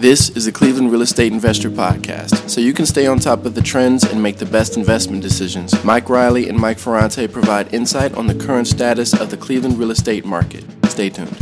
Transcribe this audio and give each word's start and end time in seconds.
This 0.00 0.30
is 0.30 0.46
the 0.46 0.52
Cleveland 0.52 0.90
Real 0.90 1.02
Estate 1.02 1.30
Investor 1.30 1.68
Podcast, 1.68 2.48
so 2.48 2.62
you 2.62 2.72
can 2.72 2.86
stay 2.86 3.06
on 3.06 3.18
top 3.18 3.44
of 3.44 3.54
the 3.54 3.60
trends 3.60 4.02
and 4.02 4.22
make 4.22 4.38
the 4.38 4.46
best 4.46 4.78
investment 4.78 5.22
decisions. 5.22 5.84
Mike 5.84 6.08
Reilly 6.08 6.48
and 6.48 6.58
Mike 6.58 6.78
Ferrante 6.78 7.28
provide 7.28 7.74
insight 7.74 8.14
on 8.14 8.26
the 8.26 8.34
current 8.34 8.66
status 8.66 9.12
of 9.12 9.28
the 9.28 9.36
Cleveland 9.36 9.78
real 9.78 9.90
estate 9.90 10.24
market. 10.24 10.64
Stay 10.86 11.10
tuned. 11.10 11.36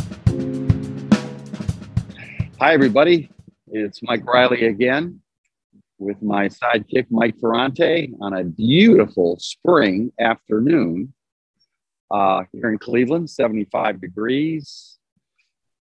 Hi, 2.59 2.75
everybody. 2.75 3.31
It's 3.69 4.03
Mike 4.03 4.27
Reilly 4.27 4.67
again 4.67 5.21
with 6.01 6.21
my 6.21 6.49
sidekick, 6.49 7.07
Mike 7.13 7.37
Ferrante, 7.41 8.13
on 8.21 8.33
a 8.33 8.43
beautiful 8.43 9.37
spring 9.39 10.11
afternoon 10.19 11.13
uh, 12.11 12.43
here 12.51 12.73
in 12.73 12.79
Cleveland, 12.79 13.31
75 13.31 14.01
degrees, 14.01 14.98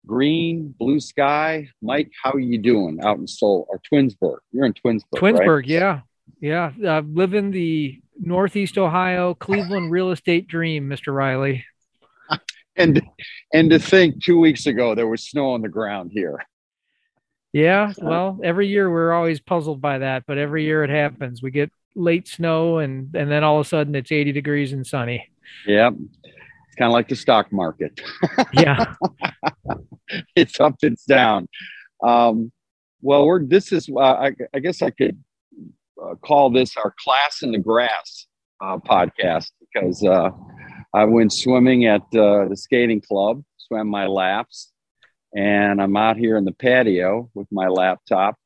green, 0.07 0.75
blue 0.79 1.01
sky. 1.01 1.69
Mike, 1.83 2.11
how 2.23 2.33
are 2.33 2.41
you 2.41 2.59
doing 2.59 3.01
out 3.03 3.19
in 3.19 3.27
Seoul 3.27 3.67
or 3.69 3.81
Twinsburg? 3.91 4.39
You're 4.53 4.67
in 4.67 4.75
Twinsburg. 4.75 5.19
Twinsburg, 5.19 5.63
right? 5.63 5.67
yeah. 5.67 6.01
Yeah. 6.41 6.73
I 6.87 7.01
live 7.01 7.35
in 7.35 7.51
the 7.51 8.01
Northeast 8.19 8.79
Ohio 8.79 9.35
Cleveland 9.35 9.91
real 9.91 10.11
estate 10.11 10.47
dream, 10.47 10.89
Mr. 10.89 11.15
Reilly. 11.15 11.65
And 12.77 13.03
and 13.53 13.69
to 13.71 13.79
think 13.81 14.25
two 14.25 14.39
weeks 14.39 14.65
ago 14.65 14.95
there 14.95 15.09
was 15.09 15.29
snow 15.29 15.51
on 15.51 15.61
the 15.61 15.69
ground 15.69 16.13
here. 16.15 16.39
Yeah. 17.53 17.93
Well, 18.01 18.39
every 18.43 18.69
year 18.69 18.89
we're 18.89 19.13
always 19.13 19.41
puzzled 19.41 19.83
by 19.83 19.99
that, 19.99 20.23
but 20.27 20.39
every 20.39 20.65
year 20.65 20.85
it 20.85 20.89
happens. 20.89 21.43
We 21.43 21.51
get 21.51 21.71
late 21.97 22.29
snow 22.29 22.79
and 22.79 23.15
and 23.15 23.31
then 23.31 23.43
all 23.43 23.59
of 23.59 23.67
a 23.67 23.69
sudden 23.69 23.95
it's 23.97 24.13
80 24.13 24.33
degrees 24.33 24.73
and 24.73 24.87
sunny. 24.87 25.29
Yeah. 25.67 25.91
Kind 26.81 26.89
of 26.89 26.95
like 26.95 27.09
the 27.09 27.17
stock 27.17 27.53
market. 27.53 28.01
Yeah. 28.55 28.95
it's 30.35 30.59
up, 30.59 30.77
it's 30.81 31.05
down. 31.05 31.47
Um, 32.03 32.51
well, 33.03 33.27
we're 33.27 33.45
this 33.45 33.71
is 33.71 33.91
uh, 33.95 34.01
I, 34.01 34.33
I 34.55 34.61
guess 34.61 34.81
I 34.81 34.89
could 34.89 35.23
uh, 36.03 36.15
call 36.25 36.49
this 36.49 36.79
our 36.79 36.95
class 37.05 37.43
in 37.43 37.53
the 37.53 37.59
grass 37.59 38.27
uh, 38.63 38.79
podcast 38.79 39.51
because 39.61 40.03
uh, 40.03 40.31
I 40.95 41.05
went 41.05 41.35
swimming 41.35 41.85
at 41.85 42.01
uh, 42.15 42.49
the 42.49 42.57
skating 42.57 43.03
club, 43.03 43.43
swam 43.59 43.87
my 43.87 44.07
laps, 44.07 44.73
and 45.37 45.83
I'm 45.83 45.99
out 45.99 46.17
here 46.17 46.39
in 46.39 46.47
the 46.47 46.53
patio 46.53 47.31
with 47.35 47.47
my 47.53 47.69
laptop 47.69 48.37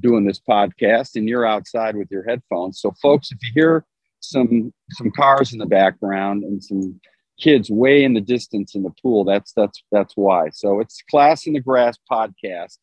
doing 0.00 0.26
this 0.26 0.40
podcast, 0.40 1.14
and 1.14 1.28
you're 1.28 1.46
outside 1.46 1.94
with 1.94 2.08
your 2.10 2.24
headphones. 2.24 2.80
So, 2.80 2.92
folks, 3.00 3.30
if 3.30 3.38
you 3.42 3.50
hear 3.54 3.86
some 4.18 4.72
some 4.90 5.12
cars 5.12 5.52
in 5.52 5.60
the 5.60 5.66
background 5.66 6.42
and 6.42 6.62
some 6.62 7.00
kids 7.40 7.70
way 7.70 8.04
in 8.04 8.14
the 8.14 8.20
distance 8.20 8.74
in 8.74 8.82
the 8.82 8.92
pool. 9.02 9.24
That's 9.24 9.52
that's 9.52 9.82
that's 9.90 10.14
why. 10.16 10.50
So 10.50 10.80
it's 10.80 11.02
class 11.10 11.46
in 11.46 11.54
the 11.54 11.60
grass 11.60 11.96
podcast. 12.10 12.78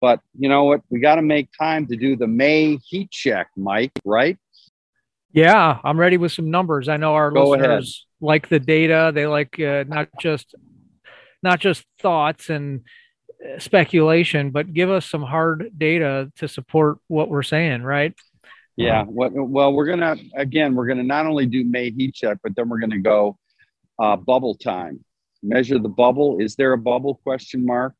But 0.00 0.20
you 0.38 0.48
know 0.48 0.64
what? 0.64 0.80
We 0.90 1.00
got 1.00 1.16
to 1.16 1.22
make 1.22 1.48
time 1.58 1.86
to 1.86 1.96
do 1.96 2.16
the 2.16 2.26
May 2.26 2.76
heat 2.76 3.10
check, 3.10 3.48
Mike. 3.56 3.92
Right? 4.04 4.38
Yeah, 5.32 5.78
I'm 5.82 5.98
ready 5.98 6.18
with 6.18 6.32
some 6.32 6.50
numbers. 6.50 6.88
I 6.88 6.98
know 6.98 7.14
our 7.14 7.30
Go 7.30 7.50
listeners 7.50 8.06
like 8.20 8.48
the 8.48 8.60
data. 8.60 9.12
They 9.14 9.26
like 9.26 9.58
uh, 9.58 9.84
not 9.86 10.08
just 10.20 10.54
not 11.42 11.60
just 11.60 11.84
thoughts 12.00 12.50
and 12.50 12.82
uh, 13.44 13.58
speculation, 13.58 14.50
but 14.50 14.72
give 14.72 14.90
us 14.90 15.06
some 15.06 15.22
hard 15.22 15.72
data 15.76 16.30
to 16.36 16.48
support 16.48 16.98
what 17.08 17.28
we're 17.28 17.42
saying, 17.42 17.82
right? 17.82 18.14
Yeah. 18.76 19.04
What, 19.04 19.32
well, 19.32 19.72
we're 19.72 19.86
gonna 19.86 20.16
again, 20.34 20.74
we're 20.74 20.86
gonna 20.86 21.02
not 21.02 21.26
only 21.26 21.46
do 21.46 21.64
May 21.64 21.90
heat 21.90 22.14
check, 22.14 22.38
but 22.42 22.54
then 22.56 22.68
we're 22.68 22.80
gonna 22.80 23.00
go 23.00 23.38
uh, 24.02 24.16
bubble 24.16 24.54
time. 24.56 25.04
Measure 25.42 25.78
the 25.78 25.88
bubble. 25.88 26.40
Is 26.40 26.56
there 26.56 26.72
a 26.72 26.78
bubble? 26.78 27.20
Question 27.22 27.64
mark. 27.64 27.94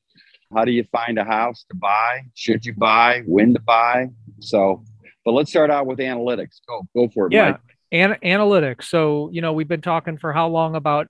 How 0.55 0.65
do 0.65 0.73
you 0.73 0.85
find 0.93 1.17
a 1.19 1.25
house 1.25 1.65
to 1.71 1.77
buy? 1.77 2.23
Should 2.35 2.67
you 2.67 2.75
buy? 2.75 3.23
When 3.27 3.55
to 3.55 3.61
buy? 3.61 4.09
So, 4.41 4.85
but 5.25 5.33
let's 5.33 5.51
start 5.51 5.71
out 5.71 5.87
with 5.87 5.99
analytics. 5.99 6.61
Go, 6.69 6.83
go 6.95 7.09
for 7.09 7.27
it, 7.29 7.33
Yeah. 7.33 7.57
An- 7.91 8.19
analytics. 8.25 8.85
So, 8.85 9.31
you 9.33 9.41
know, 9.41 9.53
we've 9.53 9.69
been 9.69 9.81
talking 9.81 10.19
for 10.19 10.33
how 10.33 10.49
long 10.49 10.75
about 10.77 11.09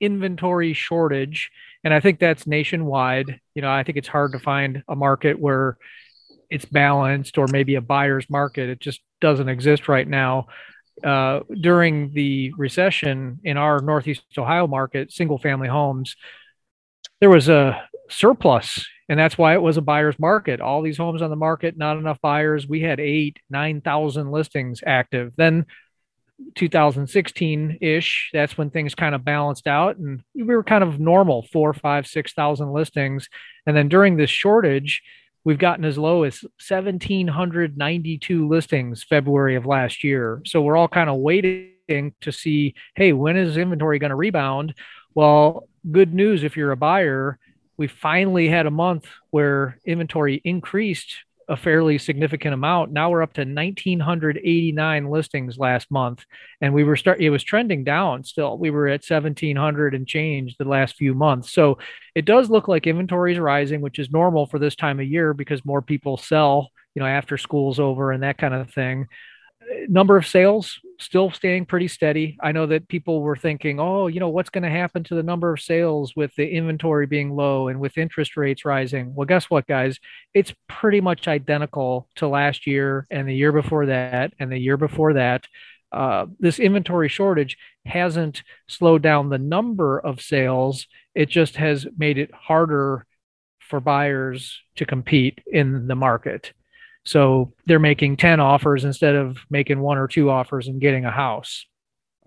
inventory 0.00 0.74
shortage, 0.74 1.50
and 1.84 1.94
I 1.94 2.00
think 2.00 2.18
that's 2.18 2.46
nationwide. 2.46 3.40
You 3.54 3.62
know, 3.62 3.70
I 3.70 3.82
think 3.82 3.98
it's 3.98 4.08
hard 4.08 4.32
to 4.32 4.38
find 4.38 4.82
a 4.88 4.96
market 4.96 5.38
where 5.38 5.76
it's 6.50 6.64
balanced 6.64 7.38
or 7.38 7.46
maybe 7.46 7.76
a 7.76 7.80
buyer's 7.80 8.28
market. 8.28 8.68
It 8.68 8.80
just 8.80 9.00
doesn't 9.20 9.48
exist 9.48 9.88
right 9.88 10.06
now. 10.06 10.48
Uh, 11.02 11.40
during 11.60 12.12
the 12.12 12.52
recession 12.56 13.40
in 13.44 13.56
our 13.56 13.80
Northeast 13.80 14.22
Ohio 14.36 14.66
market, 14.66 15.10
single 15.10 15.38
family 15.38 15.68
homes, 15.68 16.16
there 17.20 17.30
was 17.30 17.48
a 17.48 17.82
surplus, 18.08 18.86
and 19.08 19.18
that's 19.18 19.38
why 19.38 19.54
it 19.54 19.62
was 19.62 19.76
a 19.76 19.82
buyer's 19.82 20.18
market. 20.18 20.60
All 20.60 20.82
these 20.82 20.98
homes 20.98 21.22
on 21.22 21.30
the 21.30 21.36
market, 21.36 21.76
not 21.76 21.96
enough 21.96 22.20
buyers. 22.20 22.68
We 22.68 22.82
had 22.82 23.00
eight, 23.00 23.38
9,000 23.50 24.30
listings 24.30 24.80
active. 24.86 25.32
Then 25.36 25.66
2016 26.54 27.78
ish, 27.80 28.30
that's 28.32 28.58
when 28.58 28.70
things 28.70 28.94
kind 28.94 29.14
of 29.14 29.24
balanced 29.24 29.66
out 29.66 29.96
and 29.96 30.22
we 30.34 30.42
were 30.42 30.64
kind 30.64 30.82
of 30.82 30.98
normal 30.98 31.42
four, 31.52 31.72
five, 31.72 32.06
6,000 32.06 32.72
listings. 32.72 33.28
And 33.66 33.76
then 33.76 33.88
during 33.88 34.16
this 34.16 34.30
shortage, 34.30 35.02
we've 35.44 35.58
gotten 35.58 35.84
as 35.84 35.98
low 35.98 36.22
as 36.22 36.42
1,792 36.42 38.48
listings 38.48 39.04
February 39.04 39.56
of 39.56 39.66
last 39.66 40.04
year. 40.04 40.40
So 40.46 40.62
we're 40.62 40.76
all 40.76 40.88
kind 40.88 41.10
of 41.10 41.16
waiting 41.16 42.14
to 42.20 42.32
see, 42.32 42.74
hey, 42.94 43.12
when 43.12 43.36
is 43.36 43.56
inventory 43.56 43.98
going 43.98 44.10
to 44.10 44.16
rebound? 44.16 44.74
Well, 45.14 45.68
good 45.90 46.14
news 46.14 46.44
if 46.44 46.56
you're 46.56 46.70
a 46.70 46.76
buyer, 46.76 47.40
we 47.76 47.88
finally 47.88 48.48
had 48.48 48.66
a 48.66 48.70
month 48.70 49.06
where 49.30 49.78
inventory 49.84 50.40
increased 50.44 51.16
a 51.48 51.56
fairly 51.56 51.98
significant 51.98 52.54
amount. 52.54 52.92
Now 52.92 53.10
we're 53.10 53.22
up 53.22 53.32
to 53.34 53.42
1989 53.42 55.10
listings 55.10 55.58
last 55.58 55.90
month 55.90 56.24
and 56.60 56.72
we 56.72 56.84
were 56.84 56.96
start 56.96 57.20
it 57.20 57.30
was 57.30 57.42
trending 57.42 57.84
down 57.84 58.24
still. 58.24 58.58
We 58.58 58.70
were 58.70 58.88
at 58.88 59.04
1700 59.06 59.94
and 59.94 60.06
change 60.06 60.56
the 60.56 60.64
last 60.64 60.96
few 60.96 61.14
months. 61.14 61.52
So 61.52 61.78
it 62.14 62.24
does 62.24 62.50
look 62.50 62.68
like 62.68 62.86
inventory 62.86 63.32
is 63.32 63.38
rising, 63.38 63.80
which 63.80 63.98
is 63.98 64.10
normal 64.10 64.46
for 64.46 64.58
this 64.58 64.76
time 64.76 65.00
of 65.00 65.06
year 65.06 65.34
because 65.34 65.64
more 65.64 65.82
people 65.82 66.16
sell, 66.16 66.70
you 66.94 67.00
know, 67.00 67.06
after 67.06 67.36
school's 67.36 67.78
over 67.80 68.12
and 68.12 68.22
that 68.22 68.38
kind 68.38 68.54
of 68.54 68.70
thing. 68.70 69.08
Number 69.88 70.16
of 70.16 70.26
sales 70.26 70.78
still 70.98 71.30
staying 71.30 71.66
pretty 71.66 71.88
steady. 71.88 72.36
I 72.40 72.52
know 72.52 72.66
that 72.66 72.88
people 72.88 73.20
were 73.20 73.36
thinking, 73.36 73.80
oh, 73.80 74.06
you 74.06 74.20
know, 74.20 74.28
what's 74.28 74.50
going 74.50 74.62
to 74.62 74.70
happen 74.70 75.02
to 75.04 75.14
the 75.14 75.22
number 75.22 75.52
of 75.52 75.60
sales 75.60 76.14
with 76.14 76.34
the 76.36 76.48
inventory 76.48 77.06
being 77.06 77.34
low 77.34 77.68
and 77.68 77.80
with 77.80 77.98
interest 77.98 78.36
rates 78.36 78.64
rising? 78.64 79.14
Well, 79.14 79.26
guess 79.26 79.50
what, 79.50 79.66
guys? 79.66 79.98
It's 80.34 80.54
pretty 80.68 81.00
much 81.00 81.28
identical 81.28 82.08
to 82.16 82.28
last 82.28 82.66
year 82.66 83.06
and 83.10 83.28
the 83.28 83.34
year 83.34 83.52
before 83.52 83.86
that 83.86 84.32
and 84.38 84.50
the 84.50 84.58
year 84.58 84.76
before 84.76 85.14
that. 85.14 85.46
Uh, 85.90 86.26
this 86.38 86.58
inventory 86.58 87.08
shortage 87.08 87.58
hasn't 87.84 88.42
slowed 88.66 89.02
down 89.02 89.28
the 89.28 89.38
number 89.38 89.98
of 89.98 90.22
sales. 90.22 90.86
It 91.14 91.28
just 91.28 91.56
has 91.56 91.86
made 91.96 92.16
it 92.16 92.32
harder 92.32 93.06
for 93.60 93.80
buyers 93.80 94.60
to 94.76 94.86
compete 94.86 95.40
in 95.46 95.86
the 95.88 95.94
market. 95.94 96.52
So 97.04 97.52
they're 97.66 97.78
making 97.78 98.16
10 98.16 98.40
offers 98.40 98.84
instead 98.84 99.14
of 99.14 99.38
making 99.50 99.80
one 99.80 99.98
or 99.98 100.06
two 100.06 100.30
offers 100.30 100.68
and 100.68 100.80
getting 100.80 101.04
a 101.04 101.10
house. 101.10 101.66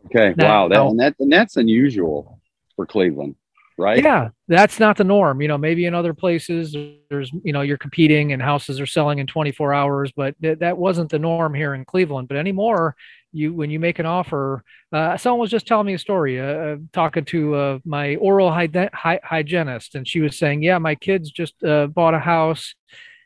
Okay. 0.08 0.34
Wow. 0.38 0.68
That, 0.68 0.81
and 0.81 1.00
that 1.00 1.16
and 1.19 1.31
that's 1.31 1.58
unusual 1.58 2.40
for 2.75 2.85
Cleveland, 2.85 3.35
right? 3.78 4.03
Yeah, 4.03 4.30
that's 4.47 4.80
not 4.80 4.97
the 4.97 5.03
norm. 5.03 5.41
You 5.41 5.47
know, 5.47 5.58
maybe 5.58 5.85
in 5.85 5.96
other 5.96 6.14
places 6.14 6.75
there's, 7.09 7.31
you 7.44 7.53
know, 7.53 7.62
you're 7.62 7.78
competing 7.78 8.34
and 8.34 8.41
houses 8.41 8.80
are 8.80 8.85
selling 8.85 9.19
in 9.19 9.28
24 9.28 9.74
hours, 9.74 10.12
but 10.16 10.40
th- 10.41 10.59
that 10.59 10.78
wasn't 10.78 11.09
the 11.09 11.19
norm 11.19 11.53
here 11.53 11.74
in 11.74 11.85
Cleveland. 11.85 12.28
But 12.28 12.38
anymore, 12.38 12.96
you 13.31 13.53
when 13.53 13.69
you 13.69 13.80
make 13.80 14.00
an 14.00 14.06
offer, 14.06 14.64
uh, 14.91 15.18
someone 15.18 15.40
was 15.40 15.52
just 15.52 15.68
telling 15.68 15.88
me 15.88 15.94
a 15.94 16.00
story, 16.00 16.40
uh, 16.40 16.44
uh, 16.44 16.75
talking 16.94 17.25
to 17.25 17.56
uh, 17.56 17.80
my 17.85 18.16
oral 18.18 18.52
hyde- 18.52 18.90
hy- 18.94 19.19
hygienist, 19.24 19.96
and 19.96 20.08
she 20.08 20.22
was 20.22 20.38
saying, 20.38 20.64
"Yeah, 20.64 20.78
my 20.78 20.96
kids 20.96 21.31
just 21.31 21.62
uh, 21.64 21.88
bought 21.88 22.14
a 22.14 22.20
house." 22.20 22.76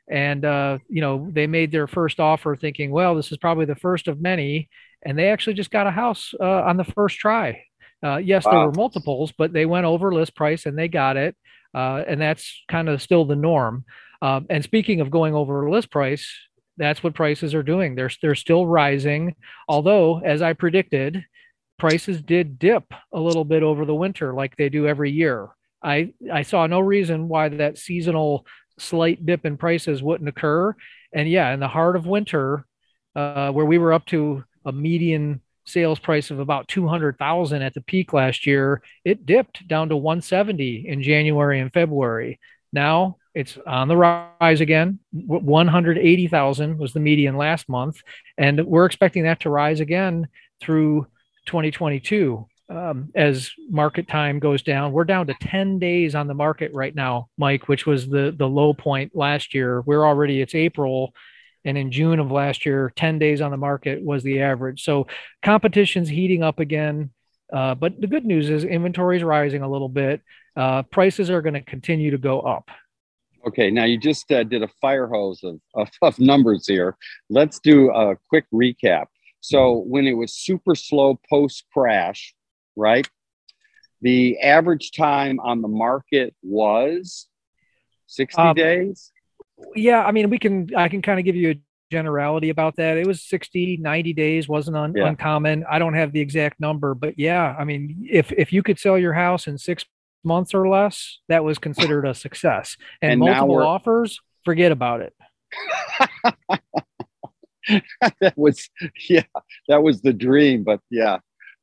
And 0.09 0.44
uh, 0.44 0.79
you 0.89 1.01
know 1.01 1.29
they 1.31 1.47
made 1.47 1.71
their 1.71 1.88
first 1.88 2.19
offer, 2.19 2.56
thinking, 2.56 2.91
"Well, 2.91 3.15
this 3.15 3.31
is 3.31 3.38
probably 3.38 3.65
the 3.65 3.75
first 3.75 4.07
of 4.07 4.19
many," 4.19 4.69
and 5.03 5.17
they 5.17 5.29
actually 5.29 5.53
just 5.53 5.71
got 5.71 5.88
a 5.88 5.91
house 5.91 6.33
uh, 6.39 6.63
on 6.63 6.77
the 6.77 6.83
first 6.83 7.17
try. 7.17 7.63
Uh, 8.03 8.17
yes, 8.17 8.45
there 8.45 8.59
were 8.59 8.71
multiples, 8.71 9.33
but 9.38 9.51
they 9.51 9.65
went 9.65 9.85
over 9.85 10.13
list 10.13 10.35
price 10.35 10.65
and 10.65 10.77
they 10.77 10.88
got 10.88 11.17
it. 11.17 11.35
Uh, 11.73 12.03
and 12.07 12.19
that's 12.19 12.63
kind 12.69 12.89
of 12.89 13.01
still 13.01 13.25
the 13.25 13.35
norm. 13.35 13.83
Um, 14.21 14.45
and 14.50 14.63
speaking 14.63 15.01
of 15.01 15.11
going 15.11 15.33
over 15.35 15.69
list 15.69 15.91
price, 15.91 16.29
that's 16.77 17.03
what 17.03 17.13
prices 17.13 17.53
are 17.53 17.63
doing. 17.63 17.95
They're 17.95 18.12
they're 18.21 18.35
still 18.35 18.65
rising. 18.65 19.35
Although, 19.67 20.19
as 20.19 20.41
I 20.41 20.53
predicted, 20.53 21.23
prices 21.77 22.21
did 22.21 22.57
dip 22.57 22.85
a 23.13 23.19
little 23.19 23.45
bit 23.45 23.63
over 23.63 23.85
the 23.85 23.95
winter, 23.95 24.33
like 24.33 24.55
they 24.55 24.69
do 24.69 24.88
every 24.88 25.12
year. 25.12 25.50
I 25.83 26.13
I 26.31 26.41
saw 26.44 26.67
no 26.67 26.79
reason 26.79 27.27
why 27.27 27.50
that 27.50 27.77
seasonal 27.77 28.45
slight 28.79 29.25
dip 29.25 29.45
in 29.45 29.57
prices 29.57 30.01
wouldn't 30.01 30.29
occur. 30.29 30.75
And 31.13 31.29
yeah, 31.29 31.53
in 31.53 31.59
the 31.59 31.67
heart 31.67 31.95
of 31.95 32.05
winter, 32.05 32.65
uh, 33.15 33.51
where 33.51 33.65
we 33.65 33.77
were 33.77 33.93
up 33.93 34.05
to 34.07 34.43
a 34.65 34.71
median 34.71 35.41
sales 35.65 35.99
price 35.99 36.31
of 36.31 36.39
about 36.39 36.67
200,000 36.67 37.61
at 37.61 37.73
the 37.73 37.81
peak 37.81 38.13
last 38.13 38.45
year, 38.45 38.81
it 39.05 39.25
dipped 39.25 39.67
down 39.67 39.89
to 39.89 39.97
170 39.97 40.87
in 40.87 41.03
January 41.03 41.59
and 41.59 41.73
February. 41.73 42.39
Now 42.71 43.17
It's 43.35 43.57
on 43.65 43.87
the 43.87 43.95
rise 43.95 44.59
again. 44.59 44.99
180,000 45.11 46.77
was 46.77 46.93
the 46.93 46.99
median 46.99 47.37
last 47.37 47.69
month, 47.69 48.01
and 48.37 48.65
we're 48.65 48.85
expecting 48.85 49.23
that 49.23 49.41
to 49.41 49.49
rise 49.49 49.79
again 49.79 50.27
through 50.59 51.07
2022 51.45 52.47
um, 52.69 53.10
as 53.16 53.51
market 53.69 54.07
time 54.07 54.39
goes 54.39 54.62
down. 54.62 54.92
We're 54.92 55.04
down 55.04 55.27
to 55.27 55.36
10 55.42 55.80
days 55.80 56.16
on 56.16 56.27
the 56.27 56.33
market 56.33 56.71
right 56.74 56.94
now, 56.94 57.30
Mike, 57.38 57.68
which 57.68 57.86
was 57.86 58.07
the 58.07 58.33
the 58.38 58.48
low 58.48 58.74
point 58.74 59.16
last 59.16 59.54
year. 59.54 59.81
We're 59.81 60.06
already 60.06 60.42
it's 60.42 60.56
April 60.56 61.13
and 61.66 61.77
in 61.77 61.92
June 61.92 62.19
of 62.19 62.31
last 62.31 62.66
year, 62.66 62.92
10 62.95 63.19
days 63.19 63.42
on 63.42 63.51
the 63.51 63.57
market 63.57 64.04
was 64.04 64.24
the 64.24 64.42
average. 64.42 64.83
So 64.83 65.07
competition's 65.44 66.10
heating 66.10 66.44
up 66.44 66.60
again. 66.60 67.12
Uh, 67.51 67.75
but 67.75 68.00
the 68.00 68.07
good 68.07 68.25
news 68.25 68.50
is 68.50 68.63
inventory 68.63 69.18
is 69.18 69.24
rising 69.24 69.62
a 69.62 69.69
little 69.69 69.89
bit. 69.89 70.22
Uh, 70.56 70.83
prices 70.83 71.30
are 71.30 71.42
going 71.42 71.56
to 71.56 71.62
continue 71.62 72.12
to 72.12 72.18
go 72.18 72.42
up. 72.42 72.69
Okay, 73.48 73.72
now 73.72 73.86
you 73.86 73.98
just 73.98 74.31
uh, 74.31 74.44
did 74.44 74.63
a 74.63 74.68
fire 74.81 75.07
hose 75.07 75.44
of, 75.44 75.60
of, 75.74 75.89
of 76.01 76.19
numbers 76.19 76.68
here. 76.68 76.95
Let's 77.30 77.60
do 77.60 77.89
a 77.92 78.15
quick 78.30 78.45
recap. 78.54 79.06
So 79.42 79.77
when 79.77 80.06
it 80.06 80.13
was 80.13 80.33
super 80.33 80.75
slow 80.75 81.19
post 81.30 81.65
crash, 81.74 82.33
right? 82.79 83.07
The 84.01 84.39
average 84.39 84.91
time 84.91 85.39
on 85.39 85.61
the 85.61 85.67
market 85.67 86.33
was 86.41 87.27
60 88.07 88.41
um, 88.41 88.55
days. 88.55 89.11
Yeah, 89.75 90.03
I 90.03 90.11
mean, 90.11 90.29
we 90.29 90.39
can, 90.39 90.69
I 90.75 90.87
can 90.87 91.01
kind 91.01 91.19
of 91.19 91.25
give 91.25 91.35
you 91.35 91.51
a 91.51 91.61
generality 91.91 92.49
about 92.49 92.77
that. 92.77 92.97
It 92.97 93.05
was 93.05 93.21
60, 93.23 93.77
90 93.77 94.13
days, 94.13 94.47
wasn't 94.47 94.77
un- 94.77 94.93
yeah. 94.95 95.07
uncommon. 95.07 95.65
I 95.69 95.79
don't 95.79 95.95
have 95.95 96.13
the 96.13 96.21
exact 96.21 96.59
number, 96.59 96.93
but 96.93 97.19
yeah, 97.19 97.55
I 97.57 97.65
mean, 97.65 98.07
if, 98.09 98.31
if 98.31 98.53
you 98.53 98.63
could 98.63 98.79
sell 98.79 98.97
your 98.97 99.13
house 99.13 99.47
in 99.47 99.57
six 99.57 99.83
months 100.23 100.53
or 100.53 100.67
less, 100.67 101.19
that 101.27 101.43
was 101.43 101.57
considered 101.57 102.05
a 102.05 102.13
success. 102.13 102.77
And, 103.01 103.13
and 103.13 103.19
multiple 103.21 103.61
offers, 103.61 104.19
forget 104.45 104.71
about 104.71 105.01
it. 105.01 105.13
that 108.21 108.37
was, 108.37 108.69
yeah, 109.09 109.23
that 109.67 109.83
was 109.83 110.01
the 110.01 110.13
dream. 110.13 110.63
But 110.63 110.79
yeah, 110.89 111.19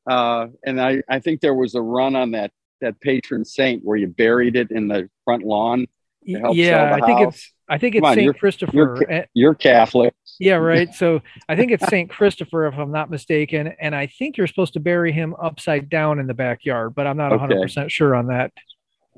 uh, 0.07 0.47
and 0.65 0.81
I, 0.81 1.01
I 1.09 1.19
think 1.19 1.41
there 1.41 1.53
was 1.53 1.75
a 1.75 1.81
run 1.81 2.15
on 2.15 2.31
that 2.31 2.51
that 2.81 2.99
patron 3.01 3.43
saint 3.43 3.83
where 3.83 3.97
you 3.97 4.07
buried 4.07 4.55
it 4.55 4.71
in 4.71 4.87
the 4.87 5.09
front 5.25 5.43
lawn. 5.43 5.87
yeah, 6.23 6.97
I 7.01 7.05
think 7.05 7.27
it's 7.27 7.51
I 7.69 7.77
think 7.77 7.95
it's 7.95 8.07
Saint 8.13 8.39
Christopher. 8.39 8.71
You're, 8.73 9.11
eh, 9.11 9.25
you're, 9.33 9.55
Catholic. 9.55 10.13
Yeah, 10.39 10.55
right. 10.55 10.93
So 10.93 11.21
I 11.49 11.55
think 11.55 11.71
it's 11.71 11.85
Saint 11.89 12.09
Christopher, 12.09 12.67
if 12.67 12.75
I'm 12.75 12.91
not 12.91 13.09
mistaken, 13.09 13.73
and 13.79 13.93
I 13.93 14.07
think 14.07 14.37
you're 14.37 14.47
supposed 14.47 14.73
to 14.73 14.79
bury 14.79 15.11
him 15.11 15.35
upside 15.41 15.89
down 15.89 16.19
in 16.19 16.27
the 16.27 16.33
backyard, 16.33 16.95
but 16.95 17.07
I'm 17.07 17.17
not 17.17 17.31
100 17.31 17.55
okay. 17.55 17.61
percent 17.61 17.91
sure 17.91 18.15
on 18.15 18.27
that. 18.27 18.51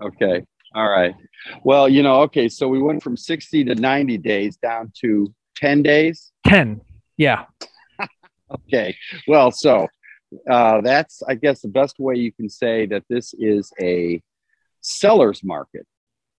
Okay. 0.02 0.44
All 0.74 0.90
right. 0.90 1.14
Well, 1.64 1.90
you 1.90 2.04
know, 2.04 2.22
okay, 2.22 2.48
so 2.48 2.68
we 2.68 2.82
went 2.82 3.04
from 3.04 3.18
60 3.18 3.66
to 3.66 3.76
90 3.76 4.18
days 4.20 4.58
down 4.58 4.92
to 5.02 5.34
10 5.58 5.84
days. 5.84 6.32
10. 6.48 6.82
Yeah. 7.18 7.46
okay. 8.52 8.96
Well, 9.28 9.52
so 9.52 9.88
uh, 10.50 10.82
that's, 10.82 11.24
I 11.24 11.36
guess, 11.36 11.62
the 11.62 11.68
best 11.68 12.00
way 12.00 12.16
you 12.16 12.32
can 12.32 12.50
say 12.50 12.86
that 12.88 13.04
this 13.10 13.34
is 13.38 13.72
a 13.82 14.22
seller's 14.82 15.44
market, 15.44 15.86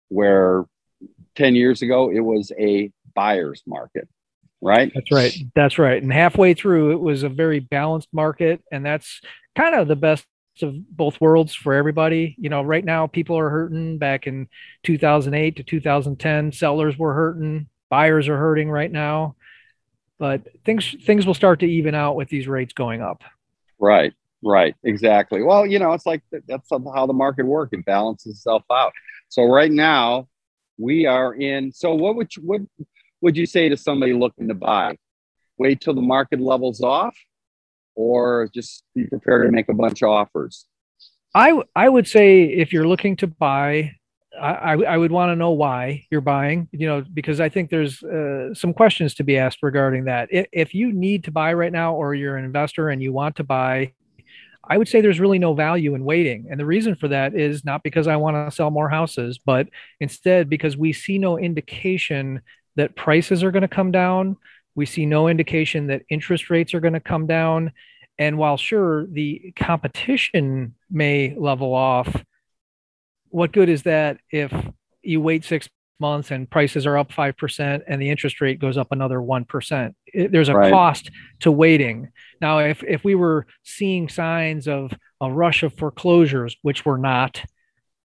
where 0.10 0.66
10 1.36 1.56
years 1.56 1.82
ago 1.82 2.12
it 2.12 2.20
was 2.20 2.52
a 2.60 2.92
buyer's 3.16 3.64
market, 3.66 4.08
right? 4.62 4.92
That's 4.94 5.12
right. 5.12 5.34
That's 5.56 5.80
right. 5.80 6.02
And 6.02 6.12
halfway 6.12 6.54
through, 6.54 6.92
it 6.92 7.00
was 7.00 7.24
a 7.24 7.30
very 7.30 7.60
balanced 7.60 8.10
market. 8.14 8.62
And 8.72 8.86
that's 8.86 9.22
kind 9.56 9.76
of 9.76 9.88
the 9.88 9.96
best 9.96 10.26
of 10.62 10.76
both 10.96 11.20
worlds 11.22 11.56
for 11.56 11.74
everybody. 11.74 12.36
You 12.38 12.50
know, 12.50 12.62
right 12.62 12.84
now 12.84 13.08
people 13.08 13.38
are 13.38 13.50
hurting. 13.50 13.98
Back 13.98 14.28
in 14.28 14.48
2008 14.84 15.56
to 15.58 15.64
2010, 15.64 16.52
sellers 16.52 16.98
were 16.98 17.14
hurting, 17.14 17.68
buyers 17.90 18.28
are 18.28 18.38
hurting 18.38 18.70
right 18.70 18.92
now. 18.92 19.36
But 20.18 20.48
things 20.66 20.96
things 21.06 21.26
will 21.26 21.34
start 21.34 21.62
to 21.62 21.66
even 21.66 21.96
out 21.96 22.18
with 22.18 22.28
these 22.28 22.48
rates 22.48 22.74
going 22.74 23.02
up. 23.02 23.24
Right, 23.80 24.14
right, 24.44 24.76
exactly. 24.84 25.42
Well, 25.42 25.66
you 25.66 25.80
know, 25.80 25.94
it's 25.94 26.06
like 26.06 26.22
that's 26.48 26.70
how 26.70 27.06
the 27.06 27.14
market 27.14 27.46
works. 27.46 27.74
It 27.74 27.86
balances 27.86 28.34
itself 28.36 28.64
out. 28.72 28.92
So 29.30 29.46
right 29.46 29.72
now, 29.72 30.28
we 30.78 31.06
are 31.06 31.34
in. 31.34 31.72
So 31.72 31.94
what 31.94 32.16
would 32.16 32.36
you, 32.36 32.44
what 32.44 32.62
would 33.22 33.38
you 33.38 33.46
say 33.46 33.70
to 33.70 33.78
somebody 33.78 34.14
looking 34.14 34.48
to 34.48 34.54
buy? 34.54 34.98
Wait 35.58 35.82
till 35.82 35.94
the 35.94 36.02
market 36.02 36.40
levels 36.40 36.82
off, 36.82 37.16
or 37.96 38.50
just 38.54 38.84
be 38.96 39.06
prepared 39.06 39.46
to 39.46 39.52
make 39.52 39.70
a 39.70 39.74
bunch 39.74 40.02
of 40.02 40.10
offers. 40.10 40.66
I 41.36 41.62
I 41.76 41.90
would 41.90 42.08
say 42.08 42.44
if 42.44 42.74
you're 42.74 42.88
looking 42.88 43.16
to 43.18 43.28
buy, 43.28 43.92
I, 44.40 44.74
I 44.74 44.98
would 44.98 45.12
want 45.12 45.32
to 45.32 45.36
know 45.36 45.52
why 45.52 46.06
you're 46.10 46.22
buying, 46.22 46.68
you 46.72 46.88
know, 46.88 47.04
because 47.14 47.40
I 47.40 47.50
think 47.50 47.70
there's 47.70 48.02
uh, 48.04 48.54
some 48.54 48.74
questions 48.74 49.14
to 49.16 49.24
be 49.24 49.38
asked 49.38 49.60
regarding 49.62 50.06
that. 50.06 50.30
If, 50.32 50.48
if 50.52 50.74
you 50.74 50.94
need 50.94 51.26
to 51.26 51.32
buy 51.32 51.54
right 51.54 51.72
now, 51.72 51.94
or 51.94 52.16
you're 52.16 52.38
an 52.38 52.46
investor 52.46 52.90
and 52.90 53.02
you 53.02 53.14
want 53.14 53.36
to 53.38 53.44
buy, 53.44 53.94
I 54.68 54.78
would 54.78 54.88
say 54.88 55.02
there's 55.02 55.20
really 55.20 55.40
no 55.40 55.54
value 55.54 55.96
in 55.96 56.04
waiting. 56.04 56.48
And 56.50 56.60
the 56.60 56.66
reason 56.66 56.96
for 56.96 57.08
that 57.08 57.36
is 57.36 57.66
not 57.66 57.84
because 57.84 58.08
I 58.08 58.18
want 58.18 58.36
to 58.36 58.56
sell 58.56 58.70
more 58.70 58.90
houses, 58.90 59.40
but 59.44 59.68
instead 60.00 60.50
because 60.50 60.78
we 60.78 60.94
see 60.94 61.18
no 61.18 61.38
indication 61.38 62.42
that 62.76 62.96
prices 62.96 63.44
are 63.44 63.52
going 63.52 63.64
to 63.64 63.68
come 63.68 63.92
down. 63.92 64.38
We 64.76 64.86
see 64.86 65.06
no 65.06 65.28
indication 65.28 65.88
that 65.88 66.04
interest 66.10 66.50
rates 66.50 66.74
are 66.74 66.80
going 66.80 66.94
to 66.94 67.00
come 67.00 67.26
down. 67.28 67.72
And 68.18 68.38
while 68.38 68.58
sure, 68.58 69.08
the 69.08 69.54
competition 69.56 70.76
may 70.92 71.36
level 71.36 71.74
off, 71.74 72.24
what 73.30 73.52
good 73.52 73.70
is 73.70 73.84
that 73.84 74.18
if 74.32 74.54
you 75.02 75.22
wait 75.22 75.46
six 75.46 75.70
months 76.00 76.32
and 76.32 76.50
prices 76.50 76.86
are 76.86 76.98
up 76.98 77.12
5% 77.12 77.82
and 77.88 78.02
the 78.02 78.10
interest 78.10 78.42
rate 78.42 78.60
goes 78.60 78.78
up 78.78 78.92
another 78.92 79.20
1%? 79.20 79.94
It, 80.08 80.32
there's 80.32 80.50
a 80.50 80.56
right. 80.56 80.72
cost 80.72 81.12
to 81.42 81.52
waiting. 81.52 82.10
Now, 82.42 82.60
if, 82.60 82.84
if 82.84 83.04
we 83.04 83.16
were 83.16 83.48
seeing 83.64 84.10
signs 84.10 84.68
of 84.68 84.94
a 85.22 85.32
rush 85.32 85.64
of 85.64 85.74
foreclosures, 85.74 86.56
which 86.62 86.86
we're 86.86 86.98
not, 86.98 87.44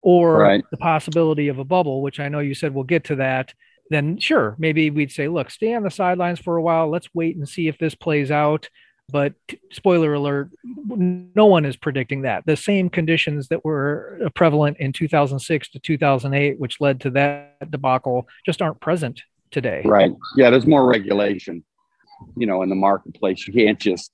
or 0.01 0.37
right. 0.39 0.63
the 0.71 0.77
possibility 0.77 1.47
of 1.47 1.59
a 1.59 1.63
bubble, 1.63 2.01
which 2.01 2.19
I 2.19 2.29
know 2.29 2.39
you 2.39 2.53
said 2.53 2.73
we'll 2.73 2.83
get 2.83 3.05
to 3.05 3.15
that, 3.17 3.53
then 3.89 4.17
sure, 4.17 4.55
maybe 4.57 4.89
we'd 4.89 5.11
say, 5.11 5.27
look, 5.27 5.49
stay 5.49 5.73
on 5.73 5.83
the 5.83 5.91
sidelines 5.91 6.39
for 6.39 6.57
a 6.57 6.61
while. 6.61 6.89
Let's 6.89 7.07
wait 7.13 7.35
and 7.35 7.47
see 7.47 7.67
if 7.67 7.77
this 7.77 7.95
plays 7.95 8.31
out. 8.31 8.69
But 9.11 9.33
spoiler 9.71 10.13
alert, 10.13 10.49
no 10.63 11.45
one 11.45 11.65
is 11.65 11.75
predicting 11.75 12.21
that. 12.23 12.45
The 12.45 12.55
same 12.55 12.89
conditions 12.89 13.49
that 13.49 13.63
were 13.63 14.29
prevalent 14.33 14.77
in 14.79 14.93
2006 14.93 15.69
to 15.69 15.79
2008, 15.79 16.59
which 16.59 16.81
led 16.81 17.01
to 17.01 17.09
that 17.11 17.69
debacle, 17.69 18.27
just 18.45 18.61
aren't 18.61 18.79
present 18.79 19.21
today. 19.51 19.81
Right. 19.85 20.11
Yeah, 20.35 20.49
there's 20.49 20.65
more 20.65 20.87
regulation, 20.87 21.63
you 22.37 22.47
know, 22.47 22.63
in 22.63 22.69
the 22.69 22.75
marketplace. 22.75 23.45
You 23.47 23.53
can't 23.53 23.79
just, 23.79 24.11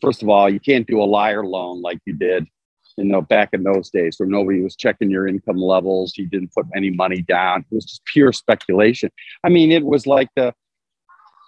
first 0.00 0.22
of 0.22 0.28
all, 0.28 0.48
you 0.48 0.60
can't 0.60 0.86
do 0.86 1.02
a 1.02 1.04
liar 1.04 1.44
loan 1.44 1.82
like 1.82 1.98
you 2.04 2.12
did, 2.12 2.46
you 2.96 3.04
know, 3.04 3.22
back 3.22 3.48
in 3.54 3.62
those 3.62 3.90
days 3.90 4.18
where 4.18 4.28
nobody 4.28 4.60
was 4.60 4.76
checking 4.76 5.10
your 5.10 5.26
income 5.26 5.56
levels. 5.56 6.16
You 6.16 6.26
didn't 6.26 6.52
put 6.54 6.66
any 6.76 6.90
money 6.90 7.22
down. 7.22 7.64
It 7.70 7.74
was 7.74 7.86
just 7.86 8.04
pure 8.04 8.32
speculation. 8.32 9.10
I 9.42 9.48
mean, 9.48 9.72
it 9.72 9.84
was 9.84 10.06
like 10.06 10.28
the 10.36 10.54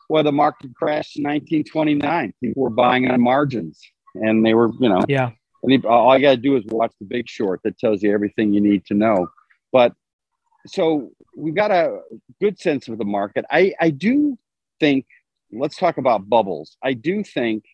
well, 0.08 0.23
the 0.23 0.32
market 0.32 0.75
crashed 0.75 1.16
in 1.16 1.25
1929. 1.25 2.34
People 2.42 2.62
were 2.62 2.70
buying 2.70 3.11
on 3.11 3.20
margins, 3.20 3.80
and 4.14 4.44
they 4.44 4.54
were, 4.54 4.70
you 4.80 4.88
know, 4.88 5.02
yeah. 5.08 5.30
And 5.62 5.84
all 5.87 6.14
you 6.14 6.23
got 6.23 6.32
to 6.32 6.37
do 6.37 6.56
is 6.56 6.64
watch 6.66 6.92
The 7.00 7.06
Big 7.06 7.26
Short. 7.26 7.61
That 7.64 7.78
tells 7.78 8.02
you 8.02 8.12
everything 8.12 8.52
you 8.52 8.61
need 8.61 8.84
to 8.87 8.94
know. 8.94 9.28
But 9.73 9.94
so 10.66 11.11
we've 11.34 11.54
got 11.54 11.70
a 11.70 12.00
good 12.38 12.58
sense 12.58 12.87
of 12.88 12.99
the 12.99 13.04
market. 13.04 13.44
I 13.50 13.73
I 13.80 13.90
do 13.90 14.38
think. 14.80 15.06
Let's 15.52 15.76
talk 15.76 15.99
about 15.99 16.28
bubbles. 16.28 16.76
I 16.82 16.94
do 16.94 17.23
think 17.23 17.64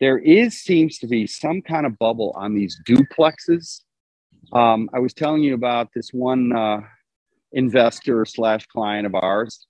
there 0.00 0.18
is 0.18 0.60
seems 0.60 0.98
to 0.98 1.06
be 1.06 1.26
some 1.26 1.62
kind 1.62 1.86
of 1.86 1.96
bubble 1.98 2.32
on 2.36 2.54
these 2.54 2.80
duplexes. 2.88 3.82
Um, 4.52 4.90
I 4.92 4.98
was 4.98 5.14
telling 5.14 5.42
you 5.42 5.54
about 5.54 5.90
this 5.94 6.10
one 6.12 6.54
uh, 6.54 6.80
investor 7.52 8.24
slash 8.24 8.66
client 8.66 9.06
of 9.06 9.14
ours 9.14 9.68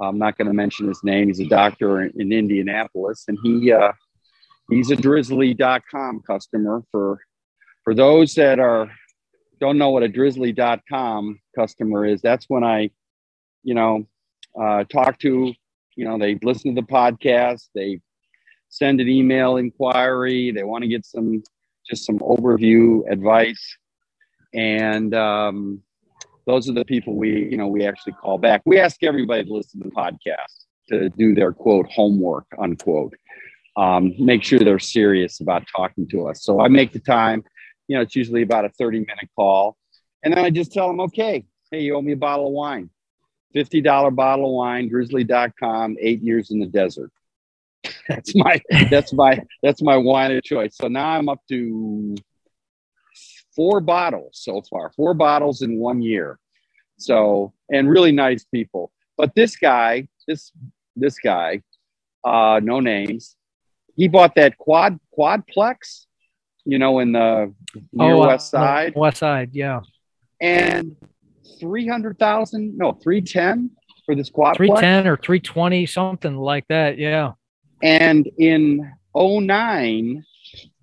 I'm 0.00 0.18
not 0.18 0.36
going 0.36 0.48
to 0.48 0.54
mention 0.54 0.88
his 0.88 1.02
name. 1.02 1.28
He's 1.28 1.40
a 1.40 1.46
doctor 1.46 2.02
in, 2.02 2.12
in 2.20 2.32
Indianapolis, 2.32 3.24
and 3.28 3.38
he 3.42 3.72
uh, 3.72 3.92
he's 4.70 4.90
a 4.90 4.96
Drizzly.com 4.96 6.22
customer. 6.26 6.82
For 6.90 7.20
for 7.84 7.94
those 7.94 8.34
that 8.34 8.58
are 8.58 8.90
don't 9.60 9.78
know 9.78 9.90
what 9.90 10.02
a 10.02 10.08
Drizzly.com 10.08 11.40
customer 11.54 12.06
is, 12.06 12.20
that's 12.22 12.46
when 12.48 12.64
I, 12.64 12.90
you 13.64 13.74
know, 13.74 14.06
uh, 14.60 14.84
talk 14.84 15.18
to, 15.20 15.52
you 15.96 16.04
know, 16.04 16.18
they 16.18 16.38
listen 16.42 16.74
to 16.74 16.80
the 16.80 16.86
podcast, 16.86 17.68
they 17.74 18.00
send 18.68 19.00
an 19.00 19.08
email 19.08 19.56
inquiry, 19.56 20.52
they 20.52 20.62
want 20.62 20.82
to 20.82 20.88
get 20.88 21.04
some 21.04 21.42
just 21.88 22.04
some 22.04 22.18
overview 22.18 23.10
advice, 23.10 23.76
and 24.54 25.14
um, 25.14 25.82
those 26.48 26.68
are 26.68 26.72
the 26.72 26.84
people 26.84 27.14
we, 27.14 27.48
you 27.50 27.56
know, 27.56 27.68
we 27.68 27.86
actually 27.86 28.14
call 28.14 28.38
back. 28.38 28.62
We 28.64 28.80
ask 28.80 29.02
everybody 29.02 29.44
to 29.44 29.52
listen 29.52 29.80
to 29.82 29.88
the 29.88 29.94
podcast 29.94 30.66
to 30.88 31.08
do 31.10 31.34
their 31.34 31.52
quote 31.52 31.86
homework, 31.90 32.46
unquote. 32.58 33.14
Um, 33.76 34.14
make 34.18 34.42
sure 34.42 34.58
they're 34.58 34.80
serious 34.80 35.40
about 35.40 35.64
talking 35.76 36.08
to 36.08 36.28
us. 36.28 36.42
So 36.42 36.60
I 36.60 36.68
make 36.68 36.92
the 36.92 36.98
time, 36.98 37.44
you 37.86 37.96
know, 37.96 38.02
it's 38.02 38.16
usually 38.16 38.42
about 38.42 38.64
a 38.64 38.70
30 38.70 39.00
minute 39.00 39.28
call. 39.36 39.76
And 40.24 40.34
then 40.34 40.44
I 40.44 40.50
just 40.50 40.72
tell 40.72 40.88
them, 40.88 41.00
okay, 41.00 41.44
Hey, 41.70 41.82
you 41.82 41.96
owe 41.96 42.02
me 42.02 42.12
a 42.12 42.16
bottle 42.16 42.46
of 42.46 42.52
wine. 42.52 42.88
$50 43.54 44.14
bottle 44.14 44.46
of 44.46 44.52
wine, 44.52 44.88
drizzly.com, 44.88 45.96
eight 46.00 46.22
years 46.22 46.50
in 46.50 46.60
the 46.60 46.66
desert. 46.66 47.10
That's 48.08 48.34
my 48.34 48.60
that's 48.90 49.12
my 49.12 49.40
that's 49.62 49.82
my 49.82 49.96
wine 49.96 50.32
of 50.32 50.42
choice. 50.42 50.76
So 50.76 50.88
now 50.88 51.10
I'm 51.10 51.28
up 51.28 51.40
to 51.48 52.16
four 53.58 53.80
bottles 53.80 54.30
so 54.34 54.62
far, 54.70 54.92
four 54.94 55.14
bottles 55.14 55.62
in 55.62 55.78
one 55.78 56.00
year. 56.00 56.38
So 56.96 57.52
and 57.68 57.90
really 57.90 58.12
nice 58.12 58.44
people. 58.44 58.92
But 59.16 59.34
this 59.34 59.56
guy, 59.56 60.06
this 60.28 60.52
this 60.94 61.18
guy, 61.18 61.62
uh, 62.22 62.60
no 62.62 62.78
names, 62.78 63.34
he 63.96 64.06
bought 64.06 64.36
that 64.36 64.56
quad 64.58 65.00
quadplex, 65.18 66.06
you 66.64 66.78
know, 66.78 67.00
in 67.00 67.12
the 67.12 67.52
near 67.92 68.14
Oh, 68.14 68.22
uh, 68.22 68.26
west 68.28 68.50
side, 68.52 68.92
West 68.94 69.18
Side, 69.18 69.50
yeah. 69.52 69.80
and 70.40 70.94
three 71.58 71.88
hundred 71.88 72.16
thousand, 72.20 72.78
no, 72.78 72.92
three 72.92 73.20
ten 73.20 73.70
for 74.06 74.14
this 74.14 74.30
quadplex. 74.30 74.56
310 74.56 75.06
or 75.08 75.16
320, 75.16 75.84
something 75.84 76.36
like 76.36 76.66
that. 76.68 76.96
Yeah. 76.96 77.32
And 77.82 78.26
in 78.38 78.90
09, 79.14 80.24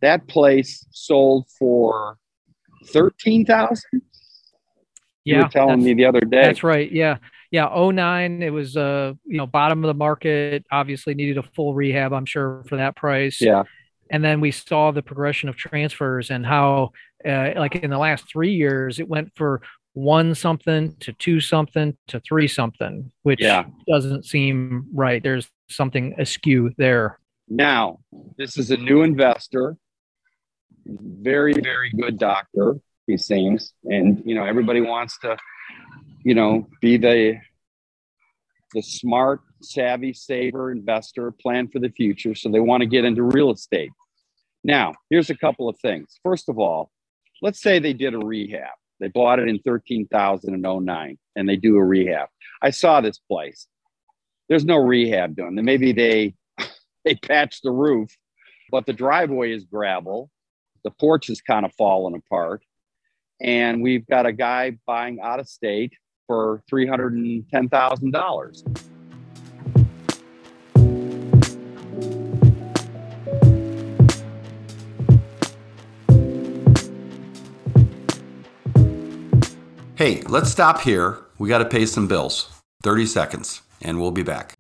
that 0.01 0.27
place 0.27 0.85
sold 0.91 1.47
for 1.57 2.19
13,000. 2.87 3.81
You 5.23 5.35
Yeah. 5.35 5.43
were 5.43 5.49
telling 5.49 5.83
me 5.83 5.93
the 5.93 6.05
other 6.05 6.19
day. 6.21 6.43
That's 6.43 6.63
right. 6.63 6.91
Yeah. 6.91 7.17
Yeah. 7.51 7.65
09, 7.67 8.43
it 8.43 8.51
was, 8.51 8.77
uh, 8.77 9.13
you 9.25 9.37
know, 9.37 9.47
bottom 9.47 9.83
of 9.83 9.87
the 9.87 9.93
market, 9.95 10.65
obviously 10.71 11.15
needed 11.15 11.37
a 11.37 11.43
full 11.43 11.73
rehab, 11.73 12.13
I'm 12.13 12.25
sure, 12.25 12.63
for 12.67 12.75
that 12.77 12.95
price. 12.95 13.41
Yeah. 13.41 13.63
And 14.11 14.23
then 14.23 14.39
we 14.39 14.51
saw 14.51 14.91
the 14.91 15.01
progression 15.01 15.49
of 15.49 15.55
transfers 15.55 16.29
and 16.29 16.45
how, 16.45 16.91
uh, 17.27 17.53
like 17.55 17.75
in 17.77 17.89
the 17.89 17.97
last 17.97 18.27
three 18.29 18.53
years, 18.53 18.99
it 18.99 19.07
went 19.07 19.31
for 19.35 19.61
one 19.93 20.35
something 20.35 20.93
to 20.99 21.13
two 21.13 21.39
something 21.39 21.97
to 22.07 22.19
three 22.19 22.47
something, 22.47 23.11
which 23.23 23.41
Yeah. 23.41 23.65
doesn't 23.87 24.25
seem 24.25 24.85
right. 24.93 25.23
There's 25.23 25.49
something 25.69 26.13
askew 26.19 26.71
there. 26.77 27.17
Now, 27.47 27.99
this 28.37 28.57
is 28.57 28.69
a 28.71 28.77
new 28.77 29.01
investor, 29.03 29.77
very, 30.85 31.53
very 31.53 31.89
good 31.91 32.17
doctor, 32.17 32.75
he 33.07 33.17
seems. 33.17 33.73
And, 33.83 34.21
you 34.25 34.35
know, 34.35 34.45
everybody 34.45 34.81
wants 34.81 35.17
to, 35.19 35.37
you 36.23 36.35
know, 36.35 36.67
be 36.81 36.97
the, 36.97 37.39
the 38.73 38.81
smart, 38.81 39.41
savvy 39.61 40.13
saver 40.13 40.71
investor, 40.71 41.31
plan 41.31 41.67
for 41.67 41.79
the 41.79 41.89
future. 41.89 42.35
So 42.35 42.49
they 42.49 42.59
want 42.59 42.81
to 42.81 42.87
get 42.87 43.05
into 43.05 43.23
real 43.23 43.51
estate. 43.51 43.91
Now, 44.63 44.93
here's 45.09 45.29
a 45.29 45.37
couple 45.37 45.69
of 45.69 45.77
things. 45.79 46.19
First 46.23 46.49
of 46.49 46.57
all, 46.57 46.91
let's 47.41 47.61
say 47.61 47.79
they 47.79 47.93
did 47.93 48.13
a 48.13 48.19
rehab. 48.19 48.73
They 48.99 49.09
bought 49.09 49.39
it 49.39 49.47
in 49.47 49.59
13,009 49.59 51.17
and 51.35 51.49
they 51.49 51.55
do 51.55 51.75
a 51.75 51.83
rehab. 51.83 52.29
I 52.61 52.69
saw 52.69 53.01
this 53.01 53.19
place. 53.19 53.67
There's 54.47 54.65
no 54.65 54.77
rehab 54.77 55.35
done. 55.35 55.55
Maybe 55.55 55.91
they 55.91 56.35
they 57.05 57.15
patched 57.15 57.63
the 57.63 57.71
roof, 57.71 58.09
but 58.71 58.85
the 58.85 58.93
driveway 58.93 59.51
is 59.53 59.65
gravel. 59.65 60.29
The 60.85 60.91
porch 60.91 61.29
is 61.31 61.41
kind 61.41 61.65
of 61.65 61.73
falling 61.73 62.15
apart. 62.15 62.63
And 63.41 63.81
we've 63.81 64.05
got 64.05 64.27
a 64.27 64.31
guy 64.31 64.77
buying 64.85 65.19
out 65.19 65.39
of 65.39 65.49
state 65.49 65.93
for 66.27 66.61
$310,000. 66.71 68.91
Hey, 79.95 80.21
let's 80.27 80.51
stop 80.51 80.81
here. 80.81 81.17
We 81.39 81.49
got 81.49 81.57
to 81.59 81.65
pay 81.65 81.85
some 81.87 82.07
bills. 82.07 82.51
30 82.83 83.07
seconds, 83.07 83.63
and 83.81 83.99
we'll 83.99 84.11
be 84.11 84.21
back. 84.21 84.54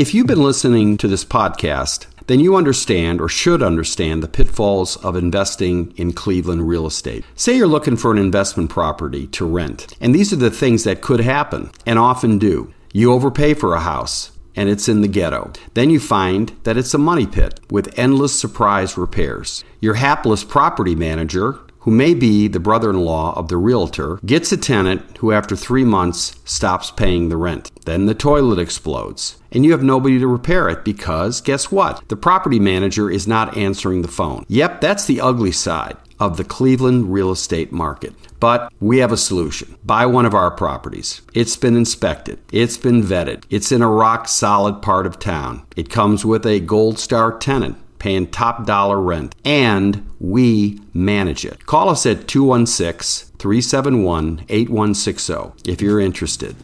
If 0.00 0.14
you've 0.14 0.26
been 0.26 0.42
listening 0.42 0.96
to 0.96 1.08
this 1.08 1.26
podcast, 1.26 2.06
then 2.26 2.40
you 2.40 2.56
understand 2.56 3.20
or 3.20 3.28
should 3.28 3.62
understand 3.62 4.22
the 4.22 4.28
pitfalls 4.28 4.96
of 5.04 5.14
investing 5.14 5.92
in 5.94 6.14
Cleveland 6.14 6.66
real 6.66 6.86
estate. 6.86 7.22
Say 7.36 7.58
you're 7.58 7.66
looking 7.66 7.98
for 7.98 8.10
an 8.10 8.16
investment 8.16 8.70
property 8.70 9.26
to 9.26 9.44
rent, 9.44 9.94
and 10.00 10.14
these 10.14 10.32
are 10.32 10.36
the 10.36 10.50
things 10.50 10.84
that 10.84 11.02
could 11.02 11.20
happen 11.20 11.70
and 11.84 11.98
often 11.98 12.38
do. 12.38 12.72
You 12.94 13.12
overpay 13.12 13.52
for 13.52 13.74
a 13.74 13.80
house 13.80 14.32
and 14.56 14.70
it's 14.70 14.88
in 14.88 15.02
the 15.02 15.06
ghetto. 15.06 15.52
Then 15.74 15.90
you 15.90 16.00
find 16.00 16.50
that 16.62 16.78
it's 16.78 16.94
a 16.94 16.98
money 16.98 17.26
pit 17.26 17.60
with 17.70 17.98
endless 17.98 18.38
surprise 18.38 18.96
repairs. 18.96 19.64
Your 19.80 19.94
hapless 19.94 20.44
property 20.44 20.94
manager 20.94 21.60
who 21.80 21.90
may 21.90 22.14
be 22.14 22.48
the 22.48 22.60
brother 22.60 22.90
in 22.90 23.00
law 23.00 23.32
of 23.36 23.48
the 23.48 23.56
realtor, 23.56 24.18
gets 24.24 24.52
a 24.52 24.56
tenant 24.56 25.18
who, 25.18 25.32
after 25.32 25.56
three 25.56 25.84
months, 25.84 26.36
stops 26.44 26.90
paying 26.90 27.28
the 27.28 27.36
rent. 27.36 27.70
Then 27.84 28.06
the 28.06 28.14
toilet 28.14 28.58
explodes, 28.58 29.38
and 29.50 29.64
you 29.64 29.72
have 29.72 29.82
nobody 29.82 30.18
to 30.18 30.26
repair 30.26 30.68
it 30.68 30.84
because, 30.84 31.40
guess 31.40 31.72
what? 31.72 32.06
The 32.08 32.16
property 32.16 32.60
manager 32.60 33.10
is 33.10 33.26
not 33.26 33.56
answering 33.56 34.02
the 34.02 34.08
phone. 34.08 34.44
Yep, 34.48 34.80
that's 34.80 35.06
the 35.06 35.20
ugly 35.20 35.52
side 35.52 35.96
of 36.18 36.36
the 36.36 36.44
Cleveland 36.44 37.12
real 37.12 37.30
estate 37.30 37.72
market. 37.72 38.12
But 38.38 38.72
we 38.78 38.98
have 38.98 39.10
a 39.10 39.16
solution. 39.16 39.76
Buy 39.84 40.06
one 40.06 40.26
of 40.26 40.34
our 40.34 40.50
properties. 40.50 41.22
It's 41.34 41.56
been 41.56 41.76
inspected, 41.76 42.38
it's 42.52 42.76
been 42.76 43.02
vetted, 43.02 43.44
it's 43.50 43.72
in 43.72 43.82
a 43.82 43.90
rock 43.90 44.28
solid 44.28 44.82
part 44.82 45.06
of 45.06 45.18
town. 45.18 45.66
It 45.76 45.90
comes 45.90 46.24
with 46.24 46.46
a 46.46 46.60
gold 46.60 46.98
star 46.98 47.36
tenant 47.36 47.78
paying 48.00 48.26
top 48.26 48.66
dollar 48.66 49.00
rent, 49.00 49.36
and 49.44 50.10
we 50.18 50.80
manage 50.92 51.44
it. 51.44 51.66
Call 51.66 51.88
us 51.88 52.04
at 52.06 52.26
216 52.26 53.36
371 53.38 54.44
8160 54.48 55.70
if 55.70 55.80
you're 55.80 56.00
interested. 56.00 56.56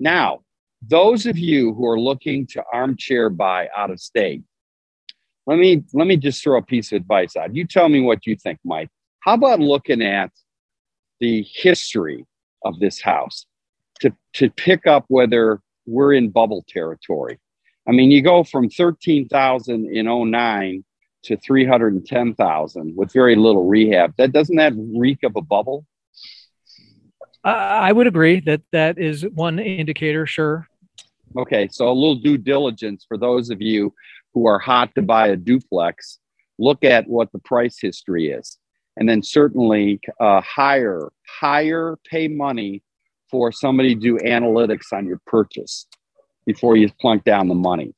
Now, 0.00 0.40
those 0.88 1.26
of 1.26 1.38
you 1.38 1.74
who 1.74 1.86
are 1.86 2.00
looking 2.00 2.46
to 2.48 2.64
armchair 2.72 3.28
buy 3.28 3.68
out 3.76 3.90
of 3.90 4.00
state, 4.00 4.42
let 5.46 5.58
me 5.58 5.84
let 5.92 6.06
me 6.06 6.16
just 6.16 6.42
throw 6.42 6.58
a 6.58 6.62
piece 6.62 6.90
of 6.92 6.96
advice 6.96 7.36
out. 7.36 7.54
You 7.54 7.66
tell 7.66 7.88
me 7.88 8.00
what 8.00 8.26
you 8.26 8.34
think, 8.34 8.58
Mike. 8.64 8.88
How 9.20 9.34
about 9.34 9.60
looking 9.60 10.02
at 10.02 10.30
the 11.20 11.42
history 11.42 12.26
of 12.64 12.78
this 12.80 13.00
house 13.00 13.46
to, 14.00 14.12
to 14.34 14.50
pick 14.50 14.86
up 14.86 15.04
whether 15.08 15.60
we're 15.86 16.12
in 16.12 16.30
bubble 16.30 16.64
territory? 16.68 17.38
I 17.88 17.92
mean, 17.92 18.10
you 18.10 18.22
go 18.22 18.44
from 18.44 18.68
13,000 18.68 19.86
in 19.94 20.06
09 20.06 20.84
to 21.24 21.36
310,000 21.36 22.96
with 22.96 23.12
very 23.12 23.36
little 23.36 23.66
rehab. 23.66 24.14
That 24.16 24.32
doesn't 24.32 24.56
that 24.56 24.72
reek 24.76 25.22
of 25.22 25.36
a 25.36 25.42
bubble? 25.42 25.86
I 27.44 27.88
I 27.88 27.92
would 27.92 28.06
agree 28.06 28.40
that 28.40 28.62
that 28.72 28.98
is 28.98 29.26
one 29.34 29.58
indicator. 29.58 30.26
Sure. 30.26 30.66
Okay, 31.36 31.68
so 31.70 31.88
a 31.88 31.92
little 31.92 32.16
due 32.16 32.38
diligence 32.38 33.04
for 33.06 33.16
those 33.16 33.50
of 33.50 33.60
you 33.62 33.94
who 34.34 34.46
are 34.46 34.58
hot 34.58 34.94
to 34.94 35.02
buy 35.02 35.28
a 35.28 35.36
duplex. 35.36 36.18
Look 36.58 36.84
at 36.84 37.08
what 37.08 37.32
the 37.32 37.38
price 37.38 37.78
history 37.80 38.28
is, 38.28 38.58
and 39.00 39.08
then 39.08 39.22
certainly 39.22 39.98
uh, 40.20 40.40
hire 40.42 41.08
hire 41.26 41.98
pay 42.08 42.28
money 42.28 42.82
for 43.30 43.50
somebody 43.50 43.94
to 43.94 44.00
do 44.00 44.18
analytics 44.18 44.92
on 44.92 45.06
your 45.06 45.20
purchase 45.26 45.86
before 46.46 46.76
you 46.76 46.90
plunk 47.00 47.24
down 47.24 47.48
the 47.48 47.54
money. 47.54 47.94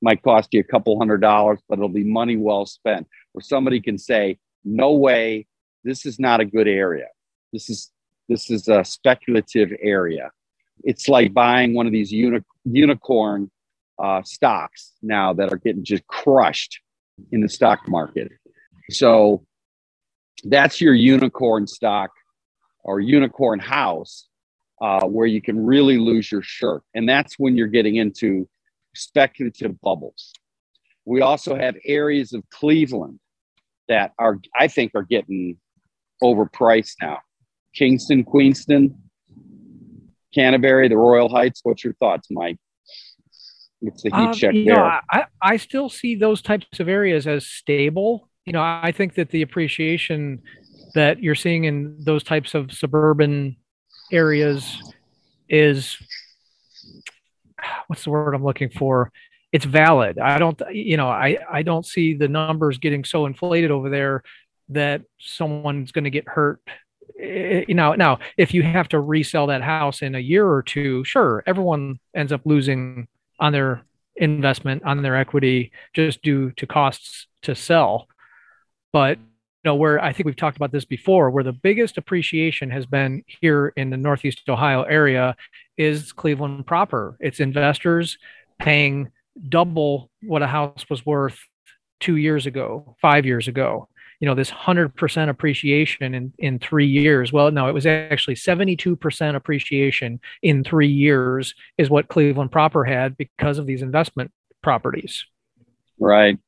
Might 0.00 0.22
cost 0.22 0.48
you 0.52 0.60
a 0.60 0.64
couple 0.64 0.98
hundred 0.98 1.20
dollars, 1.20 1.58
but 1.68 1.78
it'll 1.78 1.88
be 1.88 2.04
money 2.04 2.36
well 2.36 2.64
spent. 2.64 3.06
Where 3.32 3.42
somebody 3.42 3.80
can 3.80 3.98
say, 3.98 4.38
"No 4.64 4.92
way, 4.92 5.46
this 5.84 6.06
is 6.06 6.18
not 6.18 6.40
a 6.40 6.44
good 6.44 6.66
area. 6.66 7.08
This 7.52 7.68
is 7.68 7.92
this 8.28 8.50
is 8.50 8.68
a 8.68 8.84
speculative 8.84 9.70
area." 9.82 10.30
It's 10.84 11.08
like 11.08 11.34
buying 11.34 11.74
one 11.74 11.86
of 11.86 11.92
these 11.92 12.12
uni- 12.12 12.40
unicorn 12.64 13.50
uh, 13.98 14.22
stocks 14.22 14.92
now 15.02 15.32
that 15.34 15.52
are 15.52 15.56
getting 15.56 15.84
just 15.84 16.06
crushed 16.06 16.80
in 17.32 17.40
the 17.40 17.48
stock 17.48 17.80
market. 17.88 18.30
So 18.90 19.44
that's 20.44 20.80
your 20.80 20.94
unicorn 20.94 21.66
stock 21.66 22.10
or 22.84 23.00
unicorn 23.00 23.58
house 23.58 24.28
uh, 24.80 25.06
where 25.06 25.26
you 25.26 25.42
can 25.42 25.64
really 25.64 25.98
lose 25.98 26.30
your 26.30 26.42
shirt. 26.42 26.82
And 26.94 27.08
that's 27.08 27.34
when 27.38 27.56
you're 27.56 27.66
getting 27.66 27.96
into 27.96 28.48
speculative 28.94 29.80
bubbles. 29.80 30.32
We 31.04 31.20
also 31.22 31.56
have 31.56 31.76
areas 31.84 32.32
of 32.32 32.42
Cleveland 32.50 33.18
that 33.88 34.12
are, 34.18 34.38
I 34.54 34.68
think, 34.68 34.92
are 34.94 35.02
getting 35.02 35.56
overpriced 36.22 36.94
now. 37.00 37.18
Kingston, 37.74 38.24
Queenston, 38.24 38.94
Canterbury, 40.34 40.88
the 40.88 40.96
Royal 40.96 41.28
Heights. 41.28 41.60
What's 41.62 41.84
your 41.84 41.94
thoughts, 41.94 42.28
Mike? 42.30 42.58
It's 43.80 44.02
the 44.02 44.10
heat 44.10 44.16
um, 44.16 44.32
check 44.34 44.52
there. 44.52 44.74
Know, 44.74 44.98
I, 45.10 45.24
I 45.40 45.56
still 45.56 45.88
see 45.88 46.16
those 46.16 46.42
types 46.42 46.80
of 46.80 46.88
areas 46.88 47.26
as 47.26 47.46
stable. 47.46 48.27
You 48.48 48.52
know, 48.52 48.62
I 48.62 48.92
think 48.92 49.14
that 49.16 49.28
the 49.28 49.42
appreciation 49.42 50.40
that 50.94 51.22
you're 51.22 51.34
seeing 51.34 51.64
in 51.64 52.02
those 52.02 52.24
types 52.24 52.54
of 52.54 52.72
suburban 52.72 53.56
areas 54.10 54.82
is 55.50 55.98
what's 57.88 58.04
the 58.04 58.10
word 58.10 58.34
I'm 58.34 58.42
looking 58.42 58.70
for? 58.70 59.12
It's 59.52 59.66
valid. 59.66 60.18
I 60.18 60.38
don't, 60.38 60.58
you 60.72 60.96
know, 60.96 61.08
I, 61.08 61.36
I 61.52 61.60
don't 61.60 61.84
see 61.84 62.14
the 62.14 62.26
numbers 62.26 62.78
getting 62.78 63.04
so 63.04 63.26
inflated 63.26 63.70
over 63.70 63.90
there 63.90 64.22
that 64.70 65.02
someone's 65.20 65.92
going 65.92 66.04
to 66.04 66.10
get 66.10 66.26
hurt. 66.26 66.62
Eh, 67.20 67.66
you 67.68 67.74
know, 67.74 67.92
now 67.96 68.18
if 68.38 68.54
you 68.54 68.62
have 68.62 68.88
to 68.88 69.00
resell 69.00 69.48
that 69.48 69.60
house 69.60 70.00
in 70.00 70.14
a 70.14 70.20
year 70.20 70.48
or 70.48 70.62
two, 70.62 71.04
sure, 71.04 71.44
everyone 71.46 71.98
ends 72.14 72.32
up 72.32 72.40
losing 72.46 73.08
on 73.38 73.52
their 73.52 73.82
investment, 74.16 74.84
on 74.84 75.02
their 75.02 75.16
equity, 75.16 75.70
just 75.92 76.22
due 76.22 76.50
to 76.52 76.66
costs 76.66 77.26
to 77.42 77.54
sell. 77.54 78.08
But 78.92 79.18
you 79.18 79.70
know, 79.70 79.74
where 79.74 80.02
I 80.02 80.12
think 80.12 80.26
we've 80.26 80.36
talked 80.36 80.56
about 80.56 80.70
this 80.70 80.84
before, 80.84 81.30
where 81.30 81.42
the 81.42 81.52
biggest 81.52 81.98
appreciation 81.98 82.70
has 82.70 82.86
been 82.86 83.24
here 83.26 83.72
in 83.76 83.90
the 83.90 83.96
Northeast 83.96 84.48
Ohio 84.48 84.82
area 84.82 85.34
is 85.76 86.12
Cleveland 86.12 86.66
proper. 86.66 87.16
It's 87.20 87.40
investors 87.40 88.18
paying 88.60 89.10
double 89.48 90.10
what 90.22 90.42
a 90.42 90.46
house 90.46 90.84
was 90.88 91.04
worth 91.04 91.38
two 92.00 92.16
years 92.16 92.46
ago, 92.46 92.96
five 93.00 93.26
years 93.26 93.48
ago. 93.48 93.88
You 94.20 94.26
know, 94.26 94.34
this 94.34 94.50
100% 94.50 95.28
appreciation 95.28 96.14
in, 96.14 96.32
in 96.38 96.58
three 96.58 96.88
years. 96.88 97.32
Well, 97.32 97.50
no, 97.52 97.68
it 97.68 97.74
was 97.74 97.86
actually 97.86 98.34
72% 98.34 99.36
appreciation 99.36 100.20
in 100.42 100.64
three 100.64 100.88
years, 100.88 101.54
is 101.78 101.88
what 101.88 102.08
Cleveland 102.08 102.50
proper 102.50 102.84
had 102.84 103.16
because 103.16 103.58
of 103.58 103.66
these 103.66 103.82
investment 103.82 104.32
properties. 104.62 105.24
Right. 106.00 106.38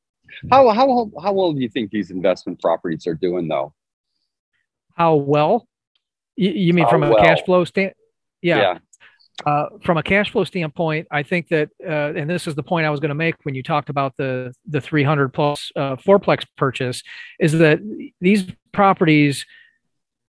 How 0.50 0.68
how 0.70 1.10
how 1.20 1.32
well 1.32 1.52
do 1.52 1.60
you 1.60 1.68
think 1.68 1.90
these 1.90 2.10
investment 2.10 2.60
properties 2.60 3.06
are 3.06 3.14
doing 3.14 3.48
though? 3.48 3.74
How 4.94 5.16
well? 5.16 5.66
You, 6.36 6.50
you 6.50 6.72
mean 6.72 6.84
how 6.84 6.90
from 6.90 7.02
a 7.02 7.10
well? 7.10 7.24
cash 7.24 7.42
flow 7.44 7.64
stand? 7.64 7.92
Yeah. 8.42 8.58
yeah. 8.58 8.78
Uh, 9.46 9.66
from 9.84 9.96
a 9.96 10.02
cash 10.02 10.30
flow 10.30 10.44
standpoint, 10.44 11.06
I 11.10 11.22
think 11.22 11.48
that, 11.48 11.70
uh, 11.82 12.12
and 12.14 12.28
this 12.28 12.46
is 12.46 12.54
the 12.54 12.62
point 12.62 12.84
I 12.84 12.90
was 12.90 13.00
going 13.00 13.08
to 13.08 13.14
make 13.14 13.34
when 13.44 13.54
you 13.54 13.62
talked 13.62 13.88
about 13.88 14.14
the 14.18 14.52
the 14.68 14.80
300 14.80 15.32
plus 15.32 15.72
uh, 15.76 15.96
fourplex 15.96 16.44
purchase, 16.56 17.02
is 17.38 17.52
that 17.52 17.80
these 18.20 18.44
properties 18.72 19.46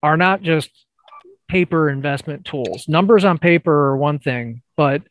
are 0.01 0.17
not 0.17 0.41
just 0.41 0.69
paper 1.49 1.89
investment 1.89 2.45
tools. 2.45 2.87
Numbers 2.87 3.25
on 3.25 3.37
paper 3.37 3.89
are 3.89 3.97
one 3.97 4.19
thing, 4.19 4.61
but 4.77 5.01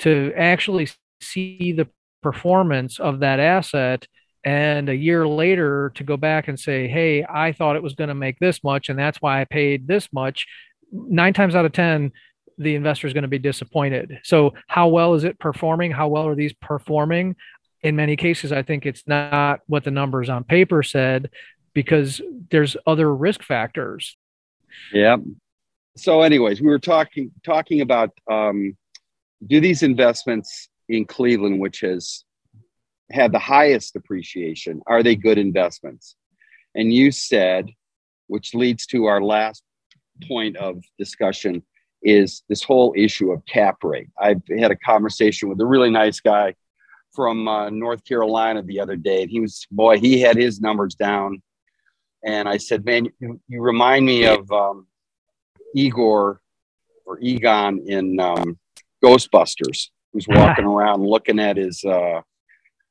to 0.00 0.32
actually 0.36 0.88
see 1.20 1.72
the 1.72 1.88
performance 2.22 2.98
of 3.00 3.20
that 3.20 3.40
asset 3.40 4.06
and 4.44 4.88
a 4.88 4.94
year 4.94 5.26
later 5.26 5.92
to 5.94 6.04
go 6.04 6.16
back 6.16 6.48
and 6.48 6.58
say 6.58 6.88
hey 6.88 7.24
i 7.28 7.52
thought 7.52 7.76
it 7.76 7.82
was 7.82 7.94
going 7.94 8.08
to 8.08 8.14
make 8.14 8.38
this 8.38 8.64
much 8.64 8.88
and 8.88 8.98
that's 8.98 9.20
why 9.20 9.40
i 9.40 9.44
paid 9.44 9.86
this 9.86 10.08
much. 10.12 10.46
Nine 10.92 11.32
times 11.32 11.54
out 11.54 11.64
of 11.64 11.72
ten 11.72 12.12
the 12.58 12.74
investor 12.74 13.06
is 13.06 13.14
going 13.14 13.22
to 13.22 13.28
be 13.28 13.38
disappointed. 13.38 14.18
So 14.22 14.52
how 14.66 14.88
well 14.88 15.14
is 15.14 15.24
it 15.24 15.38
performing? 15.38 15.92
How 15.92 16.08
well 16.08 16.26
are 16.26 16.34
these 16.34 16.52
performing? 16.52 17.36
In 17.82 17.96
many 17.96 18.16
cases 18.16 18.52
i 18.52 18.62
think 18.62 18.86
it's 18.86 19.04
not 19.06 19.60
what 19.66 19.84
the 19.84 19.90
numbers 19.90 20.28
on 20.28 20.44
paper 20.44 20.82
said 20.82 21.30
because 21.74 22.20
there's 22.50 22.76
other 22.86 23.14
risk 23.14 23.42
factors. 23.42 24.16
Yeah. 24.92 25.16
So 25.96 26.22
anyways 26.22 26.60
we 26.60 26.68
were 26.68 26.78
talking 26.78 27.30
talking 27.44 27.80
about 27.80 28.10
um, 28.30 28.76
do 29.46 29.60
these 29.60 29.82
investments 29.82 30.68
in 30.88 31.04
cleveland 31.04 31.60
which 31.60 31.80
has 31.80 32.24
had 33.10 33.32
the 33.32 33.38
highest 33.38 33.96
appreciation? 33.96 34.82
Are 34.86 35.02
they 35.02 35.16
good 35.16 35.38
investments? 35.38 36.16
And 36.74 36.92
you 36.92 37.10
said, 37.10 37.70
which 38.28 38.54
leads 38.54 38.86
to 38.86 39.06
our 39.06 39.20
last 39.20 39.62
point 40.28 40.56
of 40.56 40.82
discussion, 40.98 41.62
is 42.02 42.42
this 42.48 42.62
whole 42.62 42.94
issue 42.96 43.30
of 43.30 43.44
cap 43.46 43.76
rate. 43.82 44.08
I've 44.18 44.42
had 44.58 44.70
a 44.70 44.76
conversation 44.76 45.48
with 45.48 45.60
a 45.60 45.66
really 45.66 45.90
nice 45.90 46.20
guy 46.20 46.54
from 47.14 47.48
uh, 47.48 47.70
North 47.70 48.04
Carolina 48.04 48.62
the 48.62 48.80
other 48.80 48.96
day, 48.96 49.22
and 49.22 49.30
he 49.30 49.40
was, 49.40 49.66
boy, 49.70 49.98
he 49.98 50.20
had 50.20 50.36
his 50.36 50.60
numbers 50.60 50.94
down. 50.94 51.42
And 52.24 52.48
I 52.48 52.56
said, 52.56 52.84
man, 52.84 53.08
you, 53.18 53.40
you 53.48 53.60
remind 53.60 54.06
me 54.06 54.24
of 54.24 54.50
um, 54.52 54.86
Igor 55.74 56.40
or 57.04 57.18
Egon 57.20 57.82
in 57.86 58.20
um, 58.20 58.58
Ghostbusters, 59.04 59.88
who's 60.12 60.28
walking 60.28 60.64
around 60.66 61.04
looking 61.04 61.40
at 61.40 61.56
his 61.56 61.82
uh, 61.84 62.20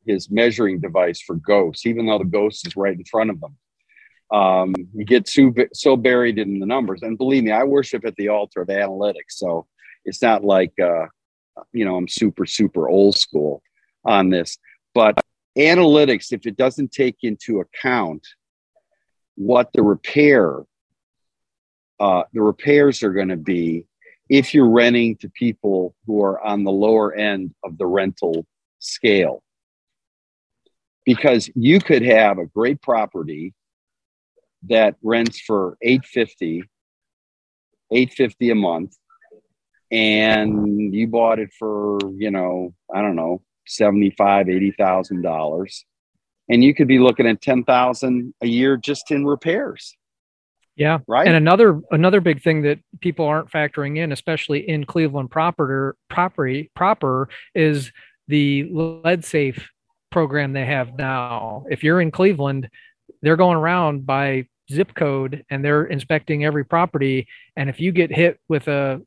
his 0.10 0.32
measuring 0.32 0.80
device 0.80 1.22
for 1.22 1.36
ghosts, 1.36 1.86
even 1.86 2.08
though 2.08 2.18
the 2.18 2.26
ghost 2.26 2.66
is 2.66 2.76
right 2.76 2.98
in 2.98 3.06
front 3.06 3.30
of 3.30 3.40
them. 3.40 3.56
Um, 4.32 4.74
you 4.94 5.06
get 5.06 5.28
so, 5.28 5.54
so 5.74 5.96
buried 5.96 6.40
in 6.40 6.60
the 6.60 6.66
numbers. 6.66 7.04
And 7.04 7.18
believe 7.18 7.44
me, 7.44 7.52
I 7.52 7.64
worship 7.64 8.06
at 8.06 8.16
the 8.16 8.30
altar 8.30 8.62
of 8.62 8.70
analytics. 8.70 9.34
So 9.44 9.68
it's 10.06 10.22
not 10.22 10.44
like, 10.44 10.74
uh, 10.80 11.06
you 11.74 11.86
know, 11.86 11.96
I'm 11.96 12.08
super, 12.08 12.48
super 12.48 12.90
old 12.90 13.18
school 13.18 13.62
on 14.04 14.32
this. 14.32 14.58
But 14.96 15.20
analytics, 15.58 16.32
if 16.32 16.48
it 16.48 16.58
doesn't 16.58 16.92
take 16.92 17.18
into 17.22 17.60
account 17.60 18.26
what 19.36 19.72
the 19.74 19.84
repair, 19.84 20.64
uh, 22.00 22.24
the 22.34 22.42
repairs 22.42 23.04
are 23.04 23.14
going 23.14 23.30
to 23.30 23.38
be 23.38 23.86
if 24.28 24.54
you're 24.54 24.70
renting 24.70 25.18
to 25.18 25.30
people 25.30 25.96
who 26.06 26.24
are 26.24 26.44
on 26.44 26.64
the 26.64 26.72
lower 26.72 27.14
end 27.14 27.54
of 27.64 27.78
the 27.78 27.86
rental 27.86 28.46
scale 28.80 29.44
because 31.10 31.50
you 31.56 31.80
could 31.80 32.04
have 32.04 32.38
a 32.38 32.46
great 32.46 32.82
property 32.82 33.54
that 34.68 34.96
rents 35.02 35.40
for 35.40 35.78
850 35.82 36.64
850 37.92 38.50
a 38.52 38.56
month 38.56 38.96
and 39.92 40.94
you 40.94 41.08
bought 41.08 41.40
it 41.40 41.50
for 41.58 41.98
you 42.16 42.30
know 42.30 42.74
i 42.94 43.02
don't 43.02 43.16
know 43.16 43.42
75 43.70 44.50
80000 44.50 45.22
dollars. 45.22 45.86
And 46.50 46.64
you 46.64 46.74
could 46.74 46.88
be 46.88 47.00
looking 47.00 47.28
at 47.28 47.42
10000 47.42 48.34
a 48.42 48.48
year 48.48 48.76
just 48.76 49.12
in 49.12 49.26
repairs. 49.26 49.96
Yeah. 50.76 51.00
Right? 51.08 51.28
And 51.28 51.36
another 51.36 51.80
another 51.92 52.22
big 52.22 52.42
thing 52.42 52.64
that 52.64 52.80
people 53.02 53.26
aren't 53.26 53.52
factoring 53.52 53.98
in 53.98 54.12
especially 54.12 54.68
in 54.68 54.86
cleveland 54.86 55.30
proper 55.30 55.96
property 56.10 56.72
proper 56.74 57.30
is 57.54 57.92
the 58.28 58.68
lead 58.72 59.26
safe 59.26 59.70
program 60.12 60.54
they 60.54 60.66
have 60.66 60.98
now. 60.98 61.66
If 61.70 61.84
you're 61.84 62.02
in 62.02 62.12
Cleveland, 62.12 62.70
they're 63.22 63.38
going 63.38 63.58
around 63.58 64.06
by 64.06 64.48
zip 64.72 64.94
code 64.94 65.44
and 65.50 65.64
they're 65.64 65.86
inspecting 65.86 66.46
every 66.46 66.64
property. 66.64 67.28
And 67.56 67.70
if 67.70 67.80
you 67.80 67.92
get 67.92 68.12
hit 68.12 68.40
with 68.48 68.68
a 68.68 69.02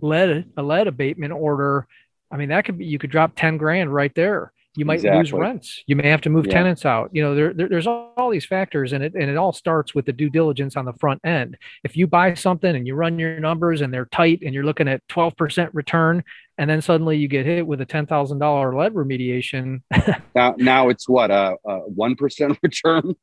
lead 0.00 0.52
a 0.56 0.62
lead 0.62 0.86
abatement 0.86 1.32
order, 1.32 1.86
I 2.30 2.36
mean 2.36 2.50
that 2.50 2.64
could 2.64 2.78
be 2.78 2.86
you 2.86 2.98
could 2.98 3.10
drop 3.10 3.32
10 3.36 3.56
grand 3.56 3.92
right 3.92 4.14
there 4.14 4.52
you 4.76 4.84
might 4.84 4.94
exactly. 4.94 5.18
lose 5.18 5.32
rents 5.32 5.82
you 5.86 5.96
may 5.96 6.08
have 6.08 6.20
to 6.20 6.30
move 6.30 6.46
yeah. 6.46 6.52
tenants 6.52 6.84
out 6.84 7.10
you 7.12 7.22
know 7.22 7.34
there, 7.34 7.52
there, 7.52 7.68
there's 7.68 7.86
all, 7.86 8.12
all, 8.16 8.30
these 8.30 8.44
factors 8.44 8.92
and 8.92 9.02
it 9.02 9.14
and 9.14 9.30
it 9.30 9.36
all 9.36 9.52
starts 9.52 9.94
with 9.94 10.04
the 10.04 10.12
due 10.12 10.30
diligence 10.30 10.76
on 10.76 10.84
the 10.84 10.92
front 10.94 11.20
end 11.24 11.56
if 11.82 11.96
you 11.96 12.06
buy 12.06 12.34
something 12.34 12.76
and 12.76 12.86
you 12.86 12.94
run 12.94 13.18
your 13.18 13.40
numbers 13.40 13.80
and 13.80 13.92
they're 13.92 14.06
tight 14.06 14.40
and 14.44 14.54
you're 14.54 14.64
looking 14.64 14.88
at 14.88 15.02
12% 15.08 15.70
return 15.72 16.22
and 16.58 16.70
then 16.70 16.80
suddenly 16.80 17.18
you 17.18 17.28
get 17.28 17.44
hit 17.44 17.66
with 17.66 17.80
a 17.80 17.86
$10,000 17.86 18.76
lead 18.76 18.94
remediation. 18.94 19.82
Now 20.34 20.54
now 20.58 20.90
it's 20.90 21.08
what 21.08 21.30
a, 21.30 21.56
a 21.64 21.80
1% 21.90 22.58
return? 22.62 23.14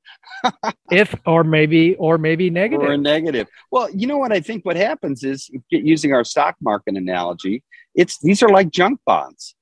If 0.91 1.13
or 1.28 1.43
maybe 1.43 1.96
or 1.98 2.17
maybe 2.17 2.50
negative. 2.50 2.89
Or 2.89 2.98
negative. 2.98 3.48
Well 3.69 3.88
you 3.91 4.08
know 4.08 4.17
what 4.17 4.32
i 4.32 4.39
think 4.39 4.65
what 4.65 4.76
happens 4.76 5.24
is 5.24 5.52
using 5.69 6.12
our 6.12 6.24
stock 6.24 6.56
market 6.60 6.96
analogy 6.96 7.63
it's 7.93 8.17
these 8.17 8.41
are 8.41 8.50
like 8.50 8.72
junk 8.72 9.00
bonds. 9.06 9.56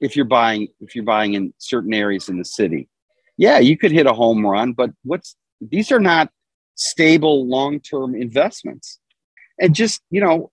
If 0.00 0.16
you're 0.16 0.24
buying 0.24 0.68
if 0.80 0.94
you're 0.94 1.04
buying 1.04 1.34
in 1.34 1.52
certain 1.58 1.92
areas 1.92 2.30
in 2.30 2.38
the 2.38 2.46
city. 2.46 2.88
Yeah 3.36 3.58
you 3.58 3.76
could 3.76 3.92
hit 3.92 4.06
a 4.06 4.14
home 4.14 4.46
run 4.46 4.72
but 4.72 4.90
what's 5.04 5.36
these 5.60 5.92
are 5.92 6.00
not 6.00 6.30
stable 6.76 7.46
long-term 7.46 8.14
investments. 8.14 9.00
And 9.60 9.74
just 9.74 10.00
you 10.10 10.22
know 10.22 10.50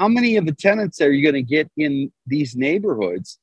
how 0.00 0.08
many 0.08 0.36
of 0.36 0.46
the 0.46 0.54
tenants 0.54 1.00
are 1.00 1.12
you 1.12 1.22
going 1.22 1.34
to 1.34 1.48
get 1.48 1.70
in 1.76 2.10
these 2.26 2.56
neighborhoods 2.56 3.38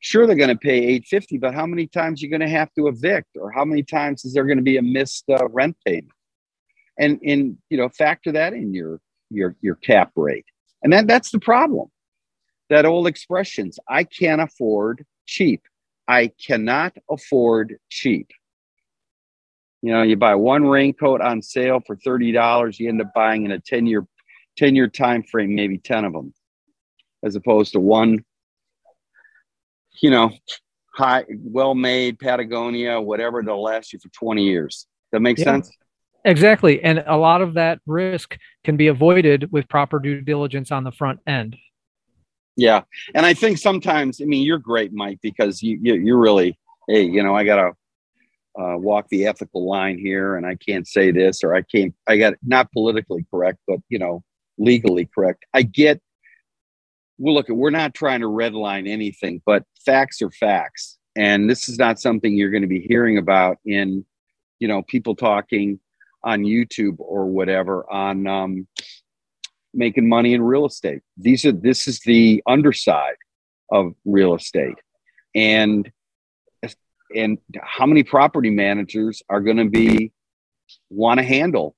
sure 0.00 0.26
they're 0.26 0.36
going 0.36 0.48
to 0.48 0.56
pay 0.56 0.78
850 0.78 1.38
but 1.38 1.54
how 1.54 1.66
many 1.66 1.86
times 1.86 2.20
are 2.20 2.26
you 2.26 2.30
going 2.30 2.40
to 2.40 2.48
have 2.48 2.72
to 2.74 2.86
evict 2.86 3.36
or 3.36 3.50
how 3.50 3.64
many 3.64 3.82
times 3.82 4.24
is 4.24 4.34
there 4.34 4.44
going 4.44 4.58
to 4.58 4.62
be 4.62 4.76
a 4.76 4.82
missed 4.82 5.24
uh, 5.30 5.48
rent 5.48 5.76
payment 5.84 6.12
and 6.98 7.18
and 7.24 7.56
you 7.70 7.78
know 7.78 7.88
factor 7.88 8.30
that 8.32 8.52
in 8.52 8.72
your 8.72 9.00
your 9.30 9.56
your 9.60 9.76
cap 9.76 10.12
rate 10.14 10.46
and 10.82 10.92
that 10.92 11.06
that's 11.06 11.30
the 11.30 11.40
problem 11.40 11.88
that 12.72 12.86
old 12.86 13.06
expressions 13.06 13.78
I 13.88 14.04
can't 14.04 14.40
afford 14.40 15.04
cheap. 15.26 15.62
I 16.08 16.32
cannot 16.44 16.96
afford 17.10 17.76
cheap. 17.90 18.28
You 19.82 19.92
know, 19.92 20.02
you 20.02 20.16
buy 20.16 20.34
one 20.36 20.64
raincoat 20.64 21.20
on 21.20 21.42
sale 21.42 21.80
for 21.86 21.96
$30, 21.96 22.78
you 22.78 22.88
end 22.88 23.02
up 23.02 23.12
buying 23.14 23.44
in 23.44 23.50
a 23.50 23.58
10 23.58 23.86
year 23.86 24.06
10 24.56 24.76
year 24.76 24.88
time 24.88 25.22
frame 25.22 25.54
maybe 25.54 25.78
10 25.78 26.04
of 26.04 26.12
them 26.12 26.32
as 27.24 27.36
opposed 27.36 27.72
to 27.72 27.80
one 27.80 28.24
you 30.00 30.10
know, 30.10 30.30
high, 30.94 31.24
well 31.28 31.74
made 31.74 32.18
Patagonia, 32.18 33.00
whatever, 33.00 33.42
that'll 33.42 33.62
last 33.62 33.92
you 33.92 33.98
for 33.98 34.08
20 34.08 34.44
years. 34.44 34.86
That 35.12 35.20
makes 35.20 35.40
yeah. 35.40 35.44
sense? 35.46 35.70
Exactly. 36.24 36.82
And 36.82 37.02
a 37.06 37.16
lot 37.16 37.42
of 37.42 37.54
that 37.54 37.80
risk 37.86 38.38
can 38.64 38.76
be 38.76 38.86
avoided 38.86 39.50
with 39.50 39.68
proper 39.68 39.98
due 39.98 40.20
diligence 40.20 40.70
on 40.70 40.84
the 40.84 40.92
front 40.92 41.20
end. 41.26 41.56
Yeah. 42.56 42.82
And 43.14 43.26
I 43.26 43.34
think 43.34 43.58
sometimes, 43.58 44.20
I 44.20 44.24
mean, 44.24 44.46
you're 44.46 44.58
great, 44.58 44.92
Mike, 44.92 45.18
because 45.22 45.62
you, 45.62 45.78
you, 45.82 45.94
you're 45.94 46.18
really, 46.18 46.58
hey, 46.88 47.02
you 47.02 47.22
know, 47.22 47.34
I 47.34 47.44
got 47.44 47.56
to 47.56 48.62
uh, 48.62 48.76
walk 48.76 49.08
the 49.08 49.26
ethical 49.26 49.68
line 49.68 49.98
here 49.98 50.36
and 50.36 50.46
I 50.46 50.54
can't 50.56 50.86
say 50.86 51.10
this 51.10 51.42
or 51.42 51.54
I 51.54 51.62
can't, 51.62 51.94
I 52.06 52.18
got 52.18 52.34
not 52.46 52.70
politically 52.72 53.26
correct, 53.30 53.58
but, 53.66 53.78
you 53.88 53.98
know, 53.98 54.22
legally 54.58 55.08
correct. 55.12 55.44
I 55.54 55.62
get, 55.62 56.00
well, 57.18 57.34
look, 57.34 57.50
at 57.50 57.56
we're 57.56 57.70
not 57.70 57.94
trying 57.94 58.20
to 58.20 58.26
redline 58.26 58.88
anything, 58.88 59.42
but 59.44 59.64
facts 59.84 60.22
are 60.22 60.30
facts. 60.30 60.98
And 61.16 61.48
this 61.48 61.68
is 61.68 61.78
not 61.78 62.00
something 62.00 62.34
you're 62.34 62.50
going 62.50 62.62
to 62.62 62.68
be 62.68 62.80
hearing 62.80 63.18
about 63.18 63.58
in, 63.64 64.04
you 64.58 64.68
know, 64.68 64.82
people 64.82 65.14
talking 65.14 65.78
on 66.24 66.42
YouTube 66.42 66.96
or 66.98 67.26
whatever 67.26 67.90
on 67.92 68.26
um, 68.26 68.66
making 69.74 70.08
money 70.08 70.34
in 70.34 70.42
real 70.42 70.66
estate. 70.66 71.02
These 71.16 71.44
are 71.44 71.52
this 71.52 71.88
is 71.88 72.00
the 72.00 72.42
underside 72.46 73.16
of 73.70 73.94
real 74.04 74.34
estate, 74.34 74.76
and 75.34 75.90
and 77.14 77.38
how 77.62 77.86
many 77.86 78.02
property 78.02 78.50
managers 78.50 79.22
are 79.28 79.40
going 79.40 79.58
to 79.58 79.68
be 79.68 80.12
want 80.90 81.18
to 81.18 81.24
handle, 81.24 81.74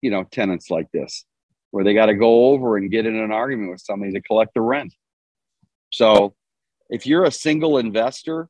you 0.00 0.10
know, 0.10 0.24
tenants 0.24 0.70
like 0.70 0.90
this, 0.92 1.24
where 1.72 1.82
they 1.82 1.94
got 1.94 2.06
to 2.06 2.14
go 2.14 2.50
over 2.50 2.76
and 2.76 2.90
get 2.90 3.06
in 3.06 3.16
an 3.16 3.32
argument 3.32 3.72
with 3.72 3.80
somebody 3.80 4.12
to 4.12 4.20
collect 4.20 4.54
the 4.54 4.60
rent. 4.60 4.94
So, 5.90 6.34
if 6.88 7.06
you're 7.06 7.24
a 7.24 7.32
single 7.32 7.78
investor, 7.78 8.48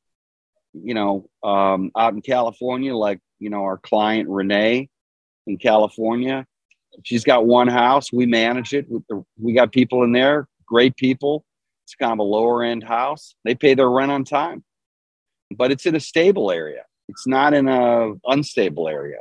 you 0.75 0.95
know, 0.95 1.29
um, 1.43 1.91
out 1.97 2.13
in 2.13 2.21
California, 2.21 2.95
like 2.95 3.21
you 3.39 3.49
know 3.49 3.63
our 3.63 3.79
client 3.79 4.29
Renee 4.29 4.91
in 5.47 5.57
California. 5.57 6.47
She's 7.05 7.25
got 7.25 7.47
one 7.47 7.69
house. 7.69 8.13
We 8.13 8.27
manage 8.27 8.75
it. 8.75 8.89
The, 9.09 9.25
We 9.41 9.55
got 9.55 9.73
people 9.73 10.03
in 10.03 10.13
there, 10.13 10.47
great 10.67 10.97
people. 10.97 11.45
It's 11.85 11.95
kind 11.95 12.13
of 12.13 12.19
a 12.19 12.23
lower 12.23 12.63
end 12.63 12.85
house. 12.85 13.35
They 13.45 13.55
pay 13.55 13.75
their 13.75 13.89
rent 13.89 14.13
on 14.13 14.25
time, 14.25 14.63
but 15.51 15.73
it's 15.73 15.87
in 15.87 15.95
a 15.95 16.01
stable 16.01 16.51
area. 16.51 16.85
It's 17.09 17.27
not 17.27 17.55
in 17.55 17.69
a 17.69 18.13
unstable 18.27 18.89
area. 18.89 19.19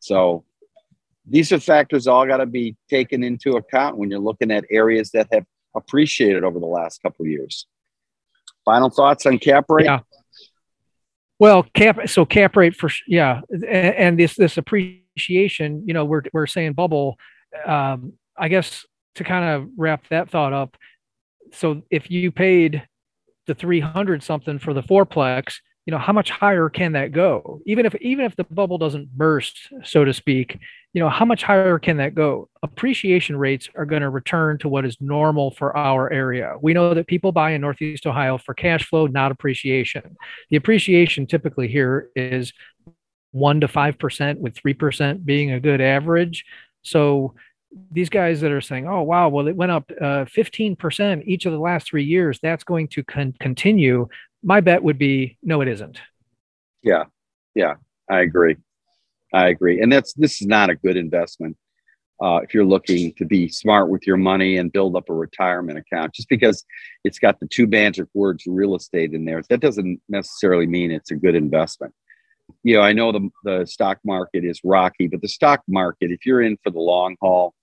So 0.00 0.44
these 1.30 1.52
are 1.52 1.60
factors 1.60 2.06
all 2.06 2.26
got 2.26 2.38
to 2.38 2.46
be 2.46 2.76
taken 2.88 3.22
into 3.22 3.56
account 3.56 3.96
when 3.96 4.10
you're 4.10 4.18
looking 4.18 4.50
at 4.50 4.64
areas 4.70 5.10
that 5.12 5.28
have 5.32 5.44
appreciated 5.76 6.44
over 6.44 6.58
the 6.58 6.66
last 6.66 7.02
couple 7.02 7.24
of 7.24 7.30
years. 7.30 7.66
Final 8.64 8.90
thoughts 8.90 9.26
on 9.26 9.38
cap 9.38 9.66
rate? 9.68 9.86
Yeah. 9.86 10.00
Well, 11.38 11.62
cap 11.74 12.08
so 12.08 12.24
cap 12.24 12.56
rate 12.56 12.74
for 12.74 12.90
yeah, 13.06 13.42
and, 13.50 13.64
and 13.64 14.18
this 14.18 14.34
this 14.34 14.56
appreciation, 14.56 15.84
you 15.86 15.94
know, 15.94 16.04
we're 16.04 16.22
we're 16.32 16.46
saying 16.46 16.72
bubble. 16.72 17.16
Um, 17.64 18.14
I 18.36 18.48
guess 18.48 18.84
to 19.16 19.24
kind 19.24 19.44
of 19.44 19.68
wrap 19.76 20.08
that 20.10 20.30
thought 20.30 20.52
up. 20.52 20.76
So 21.52 21.82
if 21.90 22.10
you 22.10 22.32
paid 22.32 22.82
the 23.46 23.54
three 23.54 23.80
hundred 23.80 24.22
something 24.22 24.58
for 24.58 24.74
the 24.74 24.82
fourplex, 24.82 25.60
you 25.88 25.92
know 25.92 25.98
how 25.98 26.12
much 26.12 26.28
higher 26.28 26.68
can 26.68 26.92
that 26.92 27.12
go 27.12 27.62
even 27.64 27.86
if 27.86 27.94
even 28.02 28.26
if 28.26 28.36
the 28.36 28.44
bubble 28.44 28.76
doesn't 28.76 29.10
burst 29.10 29.70
so 29.84 30.04
to 30.04 30.12
speak 30.12 30.58
you 30.98 31.04
know 31.04 31.10
how 31.10 31.24
much 31.24 31.44
higher 31.44 31.78
can 31.78 31.98
that 31.98 32.16
go? 32.16 32.48
Appreciation 32.64 33.36
rates 33.36 33.68
are 33.76 33.86
going 33.86 34.02
to 34.02 34.10
return 34.10 34.58
to 34.58 34.68
what 34.68 34.84
is 34.84 34.96
normal 34.98 35.52
for 35.52 35.76
our 35.76 36.12
area. 36.12 36.56
We 36.60 36.74
know 36.74 36.92
that 36.92 37.06
people 37.06 37.30
buy 37.30 37.52
in 37.52 37.60
northeast 37.60 38.04
ohio 38.04 38.36
for 38.36 38.52
cash 38.52 38.84
flow 38.84 39.06
not 39.06 39.30
appreciation. 39.30 40.16
The 40.50 40.56
appreciation 40.56 41.28
typically 41.28 41.68
here 41.68 42.10
is 42.16 42.52
1 43.30 43.60
to 43.60 43.68
5% 43.68 44.38
with 44.38 44.54
3% 44.54 45.24
being 45.24 45.52
a 45.52 45.60
good 45.60 45.80
average. 45.80 46.44
So 46.82 47.34
these 47.92 48.08
guys 48.08 48.40
that 48.40 48.50
are 48.50 48.60
saying, 48.60 48.88
"Oh 48.88 49.02
wow, 49.02 49.28
well 49.28 49.46
it 49.46 49.54
went 49.54 49.70
up 49.70 49.88
uh, 50.00 50.24
15% 50.24 51.22
each 51.26 51.46
of 51.46 51.52
the 51.52 51.60
last 51.60 51.86
three 51.86 52.02
years," 52.02 52.40
that's 52.42 52.64
going 52.64 52.88
to 52.88 53.04
con- 53.04 53.36
continue 53.38 54.08
my 54.42 54.60
bet 54.60 54.82
would 54.82 54.98
be 54.98 55.38
no, 55.44 55.60
it 55.60 55.68
isn't. 55.68 56.00
Yeah, 56.82 57.04
yeah, 57.54 57.74
I 58.10 58.22
agree. 58.22 58.56
I 59.32 59.48
agree, 59.48 59.80
and 59.80 59.92
that's 59.92 60.12
this 60.14 60.40
is 60.40 60.46
not 60.46 60.70
a 60.70 60.74
good 60.74 60.96
investment 60.96 61.56
uh, 62.20 62.40
if 62.42 62.52
you're 62.52 62.64
looking 62.64 63.12
to 63.14 63.24
be 63.24 63.48
smart 63.48 63.88
with 63.88 64.06
your 64.06 64.16
money 64.16 64.56
and 64.56 64.72
build 64.72 64.96
up 64.96 65.08
a 65.08 65.14
retirement 65.14 65.78
account. 65.78 66.14
Just 66.14 66.28
because 66.28 66.64
it's 67.04 67.18
got 67.18 67.38
the 67.40 67.46
two 67.46 67.66
magic 67.66 68.08
words 68.14 68.44
real 68.46 68.74
estate 68.74 69.12
in 69.12 69.24
there, 69.24 69.42
that 69.48 69.60
doesn't 69.60 70.00
necessarily 70.08 70.66
mean 70.66 70.90
it's 70.90 71.10
a 71.10 71.16
good 71.16 71.34
investment. 71.34 71.94
You 72.62 72.76
know, 72.76 72.82
I 72.82 72.92
know 72.92 73.12
the 73.12 73.28
the 73.44 73.66
stock 73.66 73.98
market 74.04 74.44
is 74.44 74.60
rocky, 74.64 75.06
but 75.06 75.20
the 75.20 75.28
stock 75.28 75.62
market, 75.68 76.10
if 76.10 76.26
you're 76.26 76.42
in 76.42 76.56
for 76.62 76.70
the 76.70 76.80
long 76.80 77.16
haul, 77.20 77.54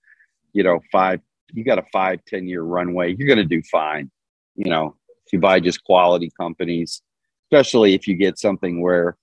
you 0.52 0.62
know, 0.62 0.80
five, 0.90 1.20
you 1.52 1.64
got 1.64 1.78
a 1.78 1.84
five, 1.92 2.20
10 2.26 2.46
year 2.48 2.62
runway, 2.62 3.14
you're 3.14 3.28
going 3.28 3.36
to 3.38 3.44
do 3.44 3.62
fine. 3.70 4.10
You 4.54 4.70
know, 4.70 4.96
if 5.26 5.32
you 5.32 5.38
buy 5.38 5.60
just 5.60 5.84
quality 5.84 6.30
companies, 6.40 7.02
especially 7.50 7.94
if 7.94 8.08
you 8.08 8.14
get 8.14 8.38
something 8.38 8.80
where 8.80 9.16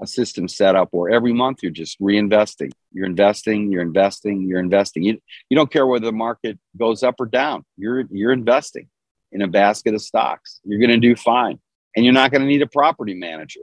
a 0.00 0.06
system 0.06 0.48
set 0.48 0.76
up 0.76 0.88
where 0.92 1.10
every 1.10 1.32
month 1.32 1.58
you're 1.62 1.72
just 1.72 2.00
reinvesting, 2.00 2.70
you're 2.92 3.06
investing, 3.06 3.72
you're 3.72 3.82
investing, 3.82 4.46
you're 4.46 4.60
investing. 4.60 5.02
You, 5.02 5.18
you 5.48 5.56
don't 5.56 5.70
care 5.70 5.86
whether 5.86 6.06
the 6.06 6.12
market 6.12 6.58
goes 6.76 7.02
up 7.02 7.16
or 7.18 7.26
down. 7.26 7.64
You're 7.76 8.04
you're 8.10 8.32
investing 8.32 8.88
in 9.32 9.42
a 9.42 9.48
basket 9.48 9.94
of 9.94 10.02
stocks. 10.02 10.60
You're 10.64 10.78
going 10.78 10.90
to 10.90 10.98
do 10.98 11.16
fine, 11.16 11.58
and 11.96 12.04
you're 12.04 12.14
not 12.14 12.30
going 12.30 12.42
to 12.42 12.48
need 12.48 12.62
a 12.62 12.66
property 12.66 13.14
manager. 13.14 13.60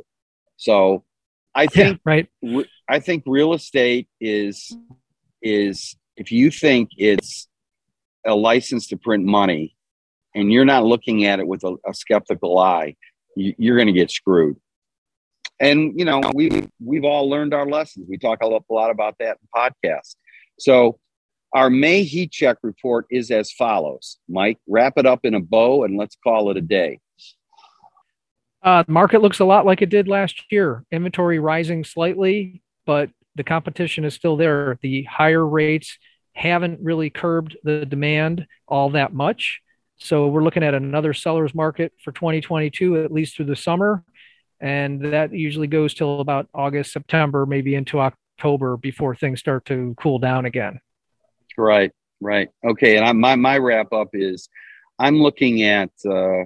So, 0.57 1.03
I 1.53 1.67
think 1.67 1.99
yeah, 2.05 2.11
right. 2.11 2.27
Re, 2.41 2.65
I 2.87 2.99
think 2.99 3.23
real 3.25 3.53
estate 3.53 4.07
is 4.19 4.75
is 5.41 5.95
if 6.17 6.31
you 6.31 6.51
think 6.51 6.89
it's 6.97 7.47
a 8.25 8.35
license 8.35 8.87
to 8.87 8.97
print 8.97 9.23
money 9.23 9.75
and 10.33 10.51
you're 10.51 10.65
not 10.65 10.83
looking 10.83 11.25
at 11.25 11.39
it 11.39 11.47
with 11.47 11.63
a, 11.63 11.75
a 11.87 11.93
skeptical 11.93 12.57
eye, 12.57 12.95
you, 13.35 13.73
are 13.73 13.75
going 13.75 13.87
to 13.87 13.93
get 13.93 14.11
screwed. 14.11 14.57
And 15.59 15.97
you 15.97 16.05
know, 16.05 16.21
we 16.33 16.67
we've 16.83 17.05
all 17.05 17.29
learned 17.29 17.53
our 17.53 17.65
lessons. 17.65 18.07
We 18.09 18.17
talk 18.17 18.39
a 18.41 18.47
lot 18.47 18.91
about 18.91 19.15
that 19.19 19.37
in 19.41 19.47
podcasts. 19.55 20.15
So 20.59 20.99
our 21.53 21.69
May 21.69 22.03
heat 22.03 22.31
check 22.31 22.57
report 22.63 23.05
is 23.09 23.31
as 23.31 23.51
follows. 23.51 24.17
Mike, 24.27 24.59
wrap 24.67 24.93
it 24.97 25.05
up 25.05 25.21
in 25.23 25.33
a 25.33 25.39
bow 25.39 25.83
and 25.83 25.97
let's 25.97 26.17
call 26.21 26.51
it 26.51 26.57
a 26.57 26.61
day. 26.61 26.99
Uh, 28.61 28.83
the 28.83 28.91
market 28.91 29.21
looks 29.21 29.39
a 29.39 29.45
lot 29.45 29.65
like 29.65 29.81
it 29.81 29.89
did 29.89 30.07
last 30.07 30.43
year. 30.49 30.83
Inventory 30.91 31.39
rising 31.39 31.83
slightly, 31.83 32.61
but 32.85 33.09
the 33.35 33.43
competition 33.43 34.03
is 34.05 34.13
still 34.13 34.35
there. 34.35 34.79
The 34.81 35.03
higher 35.03 35.45
rates 35.45 35.97
haven't 36.33 36.79
really 36.81 37.09
curbed 37.09 37.55
the 37.63 37.85
demand 37.85 38.47
all 38.67 38.89
that 38.89 39.13
much. 39.13 39.61
So 39.97 40.27
we're 40.27 40.43
looking 40.43 40.63
at 40.63 40.73
another 40.73 41.13
seller's 41.13 41.55
market 41.55 41.93
for 42.03 42.11
2022, 42.11 43.03
at 43.03 43.11
least 43.11 43.35
through 43.35 43.45
the 43.45 43.55
summer. 43.55 44.03
And 44.61 45.13
that 45.13 45.33
usually 45.33 45.67
goes 45.67 45.93
till 45.93 46.21
about 46.21 46.47
August, 46.53 46.93
September, 46.93 47.45
maybe 47.45 47.75
into 47.75 47.99
October 47.99 48.77
before 48.77 49.15
things 49.15 49.39
start 49.39 49.65
to 49.65 49.95
cool 49.99 50.19
down 50.19 50.45
again. 50.45 50.79
Right, 51.57 51.91
right. 52.21 52.49
Okay. 52.65 52.97
And 52.97 53.05
I, 53.05 53.11
my, 53.11 53.35
my 53.35 53.57
wrap 53.57 53.91
up 53.93 54.09
is 54.13 54.49
I'm 54.97 55.17
looking 55.21 55.63
at 55.63 55.89
uh, 56.07 56.45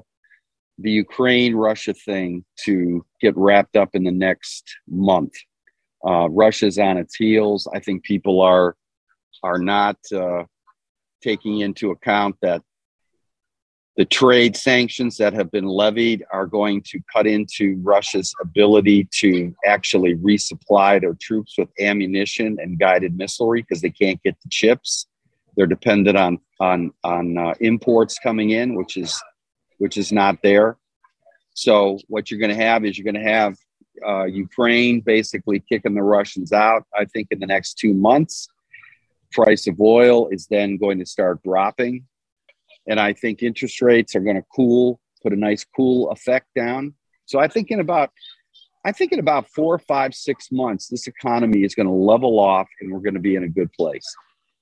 the 0.80 0.92
Ukraine 0.92 1.56
Russia 1.56 1.94
thing 1.94 2.46
to 2.66 3.06
get 3.22 3.36
wrapped 3.38 3.76
up 3.76 3.90
in 3.94 4.04
the 4.04 4.12
next 4.12 4.64
month. 4.88 5.34
Uh, 6.08 6.30
Russia's 6.30 6.80
on 6.80 6.98
its 6.98 7.16
heels. 7.16 7.68
I 7.74 7.80
think 7.80 8.04
people 8.04 8.42
are 8.42 8.76
are 9.44 9.60
not 9.60 9.98
uh, 10.14 10.44
taking 11.22 11.60
into 11.60 11.92
account 11.92 12.36
that 12.42 12.62
the 14.00 14.06
trade 14.06 14.56
sanctions 14.56 15.18
that 15.18 15.34
have 15.34 15.52
been 15.52 15.68
levied 15.68 16.24
are 16.32 16.46
going 16.46 16.82
to 16.84 17.02
cut 17.14 17.28
into 17.28 17.78
Russia's 17.84 18.34
ability 18.42 19.10
to 19.12 19.54
actually 19.66 20.16
resupply 20.16 21.02
their 21.02 21.16
troops 21.16 21.56
with 21.58 21.68
ammunition 21.82 22.58
and 22.62 22.80
guided 22.80 23.18
missilery 23.18 23.62
because 23.62 23.82
they 23.82 23.90
can't 23.90 24.24
get 24.24 24.38
the 24.42 24.48
chips. 24.50 25.08
They're 25.58 25.68
dependent 25.68 26.18
on 26.18 26.40
on 26.62 26.94
on 27.04 27.38
uh, 27.38 27.56
imports 27.60 28.18
coming 28.20 28.52
in, 28.52 28.76
which 28.76 28.96
is 28.96 29.22
which 29.80 29.98
is 29.98 30.14
not 30.14 30.38
there. 30.44 30.78
So 31.54 32.00
what 32.08 32.32
you're 32.32 32.40
going 32.40 32.58
to 32.58 32.64
have 32.64 32.86
is 32.86 32.98
you're 32.98 33.12
going 33.12 33.22
to 33.22 33.30
have 33.30 33.58
uh, 34.08 34.24
Ukraine 34.24 35.02
basically 35.02 35.60
kicking 35.60 35.96
the 35.96 36.04
Russians 36.04 36.54
out. 36.54 36.86
I 36.98 37.04
think 37.04 37.28
in 37.32 37.40
the 37.40 37.48
next 37.48 37.74
two 37.74 37.94
months, 37.94 38.48
price 39.34 39.68
of 39.68 39.78
oil 39.82 40.30
is 40.30 40.48
then 40.48 40.78
going 40.78 41.00
to 41.00 41.06
start 41.06 41.44
dropping 41.44 42.06
and 42.90 43.00
I 43.00 43.14
think 43.14 43.42
interest 43.42 43.82
rates 43.82 44.16
are 44.16 44.20
going 44.20 44.36
to 44.36 44.44
cool, 44.54 45.00
put 45.24 45.32
a 45.32 45.36
nice 45.38 45.66
cool 45.76 46.10
effect 46.12 46.48
down. 46.56 46.96
So 47.26 47.40
I 47.40 47.48
think 47.48 47.70
in 47.70 47.80
about, 47.80 48.10
I 48.84 48.92
think 48.92 49.12
in 49.12 49.20
about 49.20 49.48
four, 49.50 49.78
five, 49.80 50.14
six 50.16 50.52
months, 50.52 50.88
this 50.88 51.08
economy 51.08 51.64
is 51.64 51.76
going 51.76 51.86
to 51.86 51.94
level 51.94 52.40
off, 52.40 52.68
and 52.82 52.92
we're 52.92 53.00
going 53.00 53.14
to 53.14 53.20
be 53.20 53.36
in 53.36 53.44
a 53.44 53.48
good 53.48 53.72
place. 53.74 54.08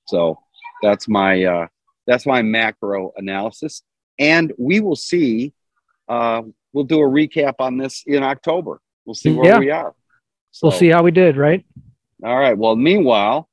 So 0.06 0.38
that's 0.82 1.08
my 1.08 1.42
uh, 1.44 1.66
that's 2.06 2.26
my 2.26 2.42
macro 2.42 3.12
analysis, 3.16 3.82
and 4.18 4.52
we 4.58 4.80
will 4.80 4.96
see 4.96 5.52
uh, 6.08 6.42
we'll 6.72 6.84
do 6.84 7.00
a 7.00 7.08
recap 7.08 7.54
on 7.58 7.78
this 7.78 8.02
in 8.06 8.22
October. 8.22 8.80
We'll 9.04 9.14
see 9.14 9.32
where 9.34 9.52
Yeah. 9.52 9.58
we 9.58 9.70
are. 9.70 9.94
We'll 10.62 10.72
see 10.72 10.88
how 10.88 11.02
we 11.02 11.10
did, 11.10 11.36
right? 11.36 11.64
All 12.24 12.36
right. 12.36 12.56
Well, 12.56 12.76
meanwhile, 12.76 13.47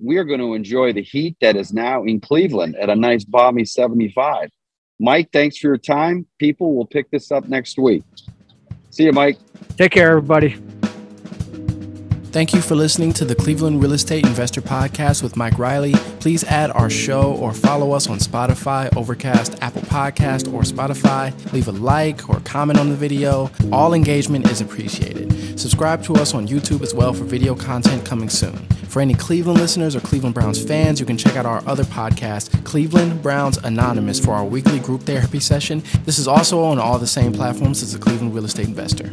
we 0.00 0.16
are 0.16 0.24
going 0.24 0.40
to 0.40 0.54
enjoy 0.54 0.92
the 0.92 1.02
heat 1.02 1.36
that 1.40 1.56
is 1.56 1.72
now 1.72 2.04
in 2.04 2.20
Cleveland 2.20 2.76
at 2.76 2.88
a 2.88 2.96
nice 2.96 3.24
balmy 3.24 3.64
75. 3.64 4.50
Mike, 5.00 5.28
thanks 5.32 5.58
for 5.58 5.68
your 5.68 5.78
time. 5.78 6.26
People 6.38 6.74
will 6.74 6.86
pick 6.86 7.10
this 7.10 7.30
up 7.30 7.48
next 7.48 7.78
week. 7.78 8.02
See 8.90 9.04
you, 9.04 9.12
Mike. 9.12 9.38
Take 9.76 9.92
care, 9.92 10.10
everybody. 10.10 10.56
Thank 12.30 12.52
you 12.52 12.60
for 12.60 12.74
listening 12.74 13.14
to 13.14 13.24
the 13.24 13.34
Cleveland 13.34 13.82
Real 13.82 13.94
Estate 13.94 14.26
Investor 14.26 14.60
Podcast 14.60 15.22
with 15.22 15.34
Mike 15.34 15.58
Reilly. 15.58 15.94
Please 16.20 16.44
add 16.44 16.70
our 16.70 16.90
show 16.90 17.32
or 17.32 17.54
follow 17.54 17.92
us 17.92 18.06
on 18.06 18.18
Spotify, 18.18 18.94
Overcast, 18.94 19.56
Apple 19.62 19.80
Podcast, 19.82 20.52
or 20.52 20.60
Spotify. 20.60 21.32
Leave 21.54 21.68
a 21.68 21.72
like 21.72 22.28
or 22.28 22.38
comment 22.40 22.78
on 22.78 22.90
the 22.90 22.94
video. 22.94 23.50
All 23.72 23.94
engagement 23.94 24.48
is 24.50 24.60
appreciated. 24.60 25.58
Subscribe 25.58 26.02
to 26.04 26.16
us 26.16 26.34
on 26.34 26.46
YouTube 26.46 26.82
as 26.82 26.94
well 26.94 27.14
for 27.14 27.24
video 27.24 27.54
content 27.54 28.04
coming 28.04 28.28
soon. 28.28 28.58
For 28.88 29.00
any 29.00 29.14
Cleveland 29.14 29.58
listeners 29.58 29.96
or 29.96 30.00
Cleveland 30.00 30.34
Browns 30.34 30.62
fans, 30.62 31.00
you 31.00 31.06
can 31.06 31.16
check 31.16 31.34
out 31.34 31.46
our 31.46 31.66
other 31.66 31.84
podcast, 31.84 32.62
Cleveland 32.62 33.22
Browns 33.22 33.56
Anonymous, 33.56 34.20
for 34.20 34.32
our 34.32 34.44
weekly 34.44 34.80
group 34.80 35.00
therapy 35.02 35.40
session. 35.40 35.82
This 36.04 36.18
is 36.18 36.28
also 36.28 36.62
on 36.62 36.78
all 36.78 36.98
the 36.98 37.06
same 37.06 37.32
platforms 37.32 37.82
as 37.82 37.94
the 37.94 37.98
Cleveland 37.98 38.34
Real 38.34 38.44
Estate 38.44 38.68
Investor. 38.68 39.10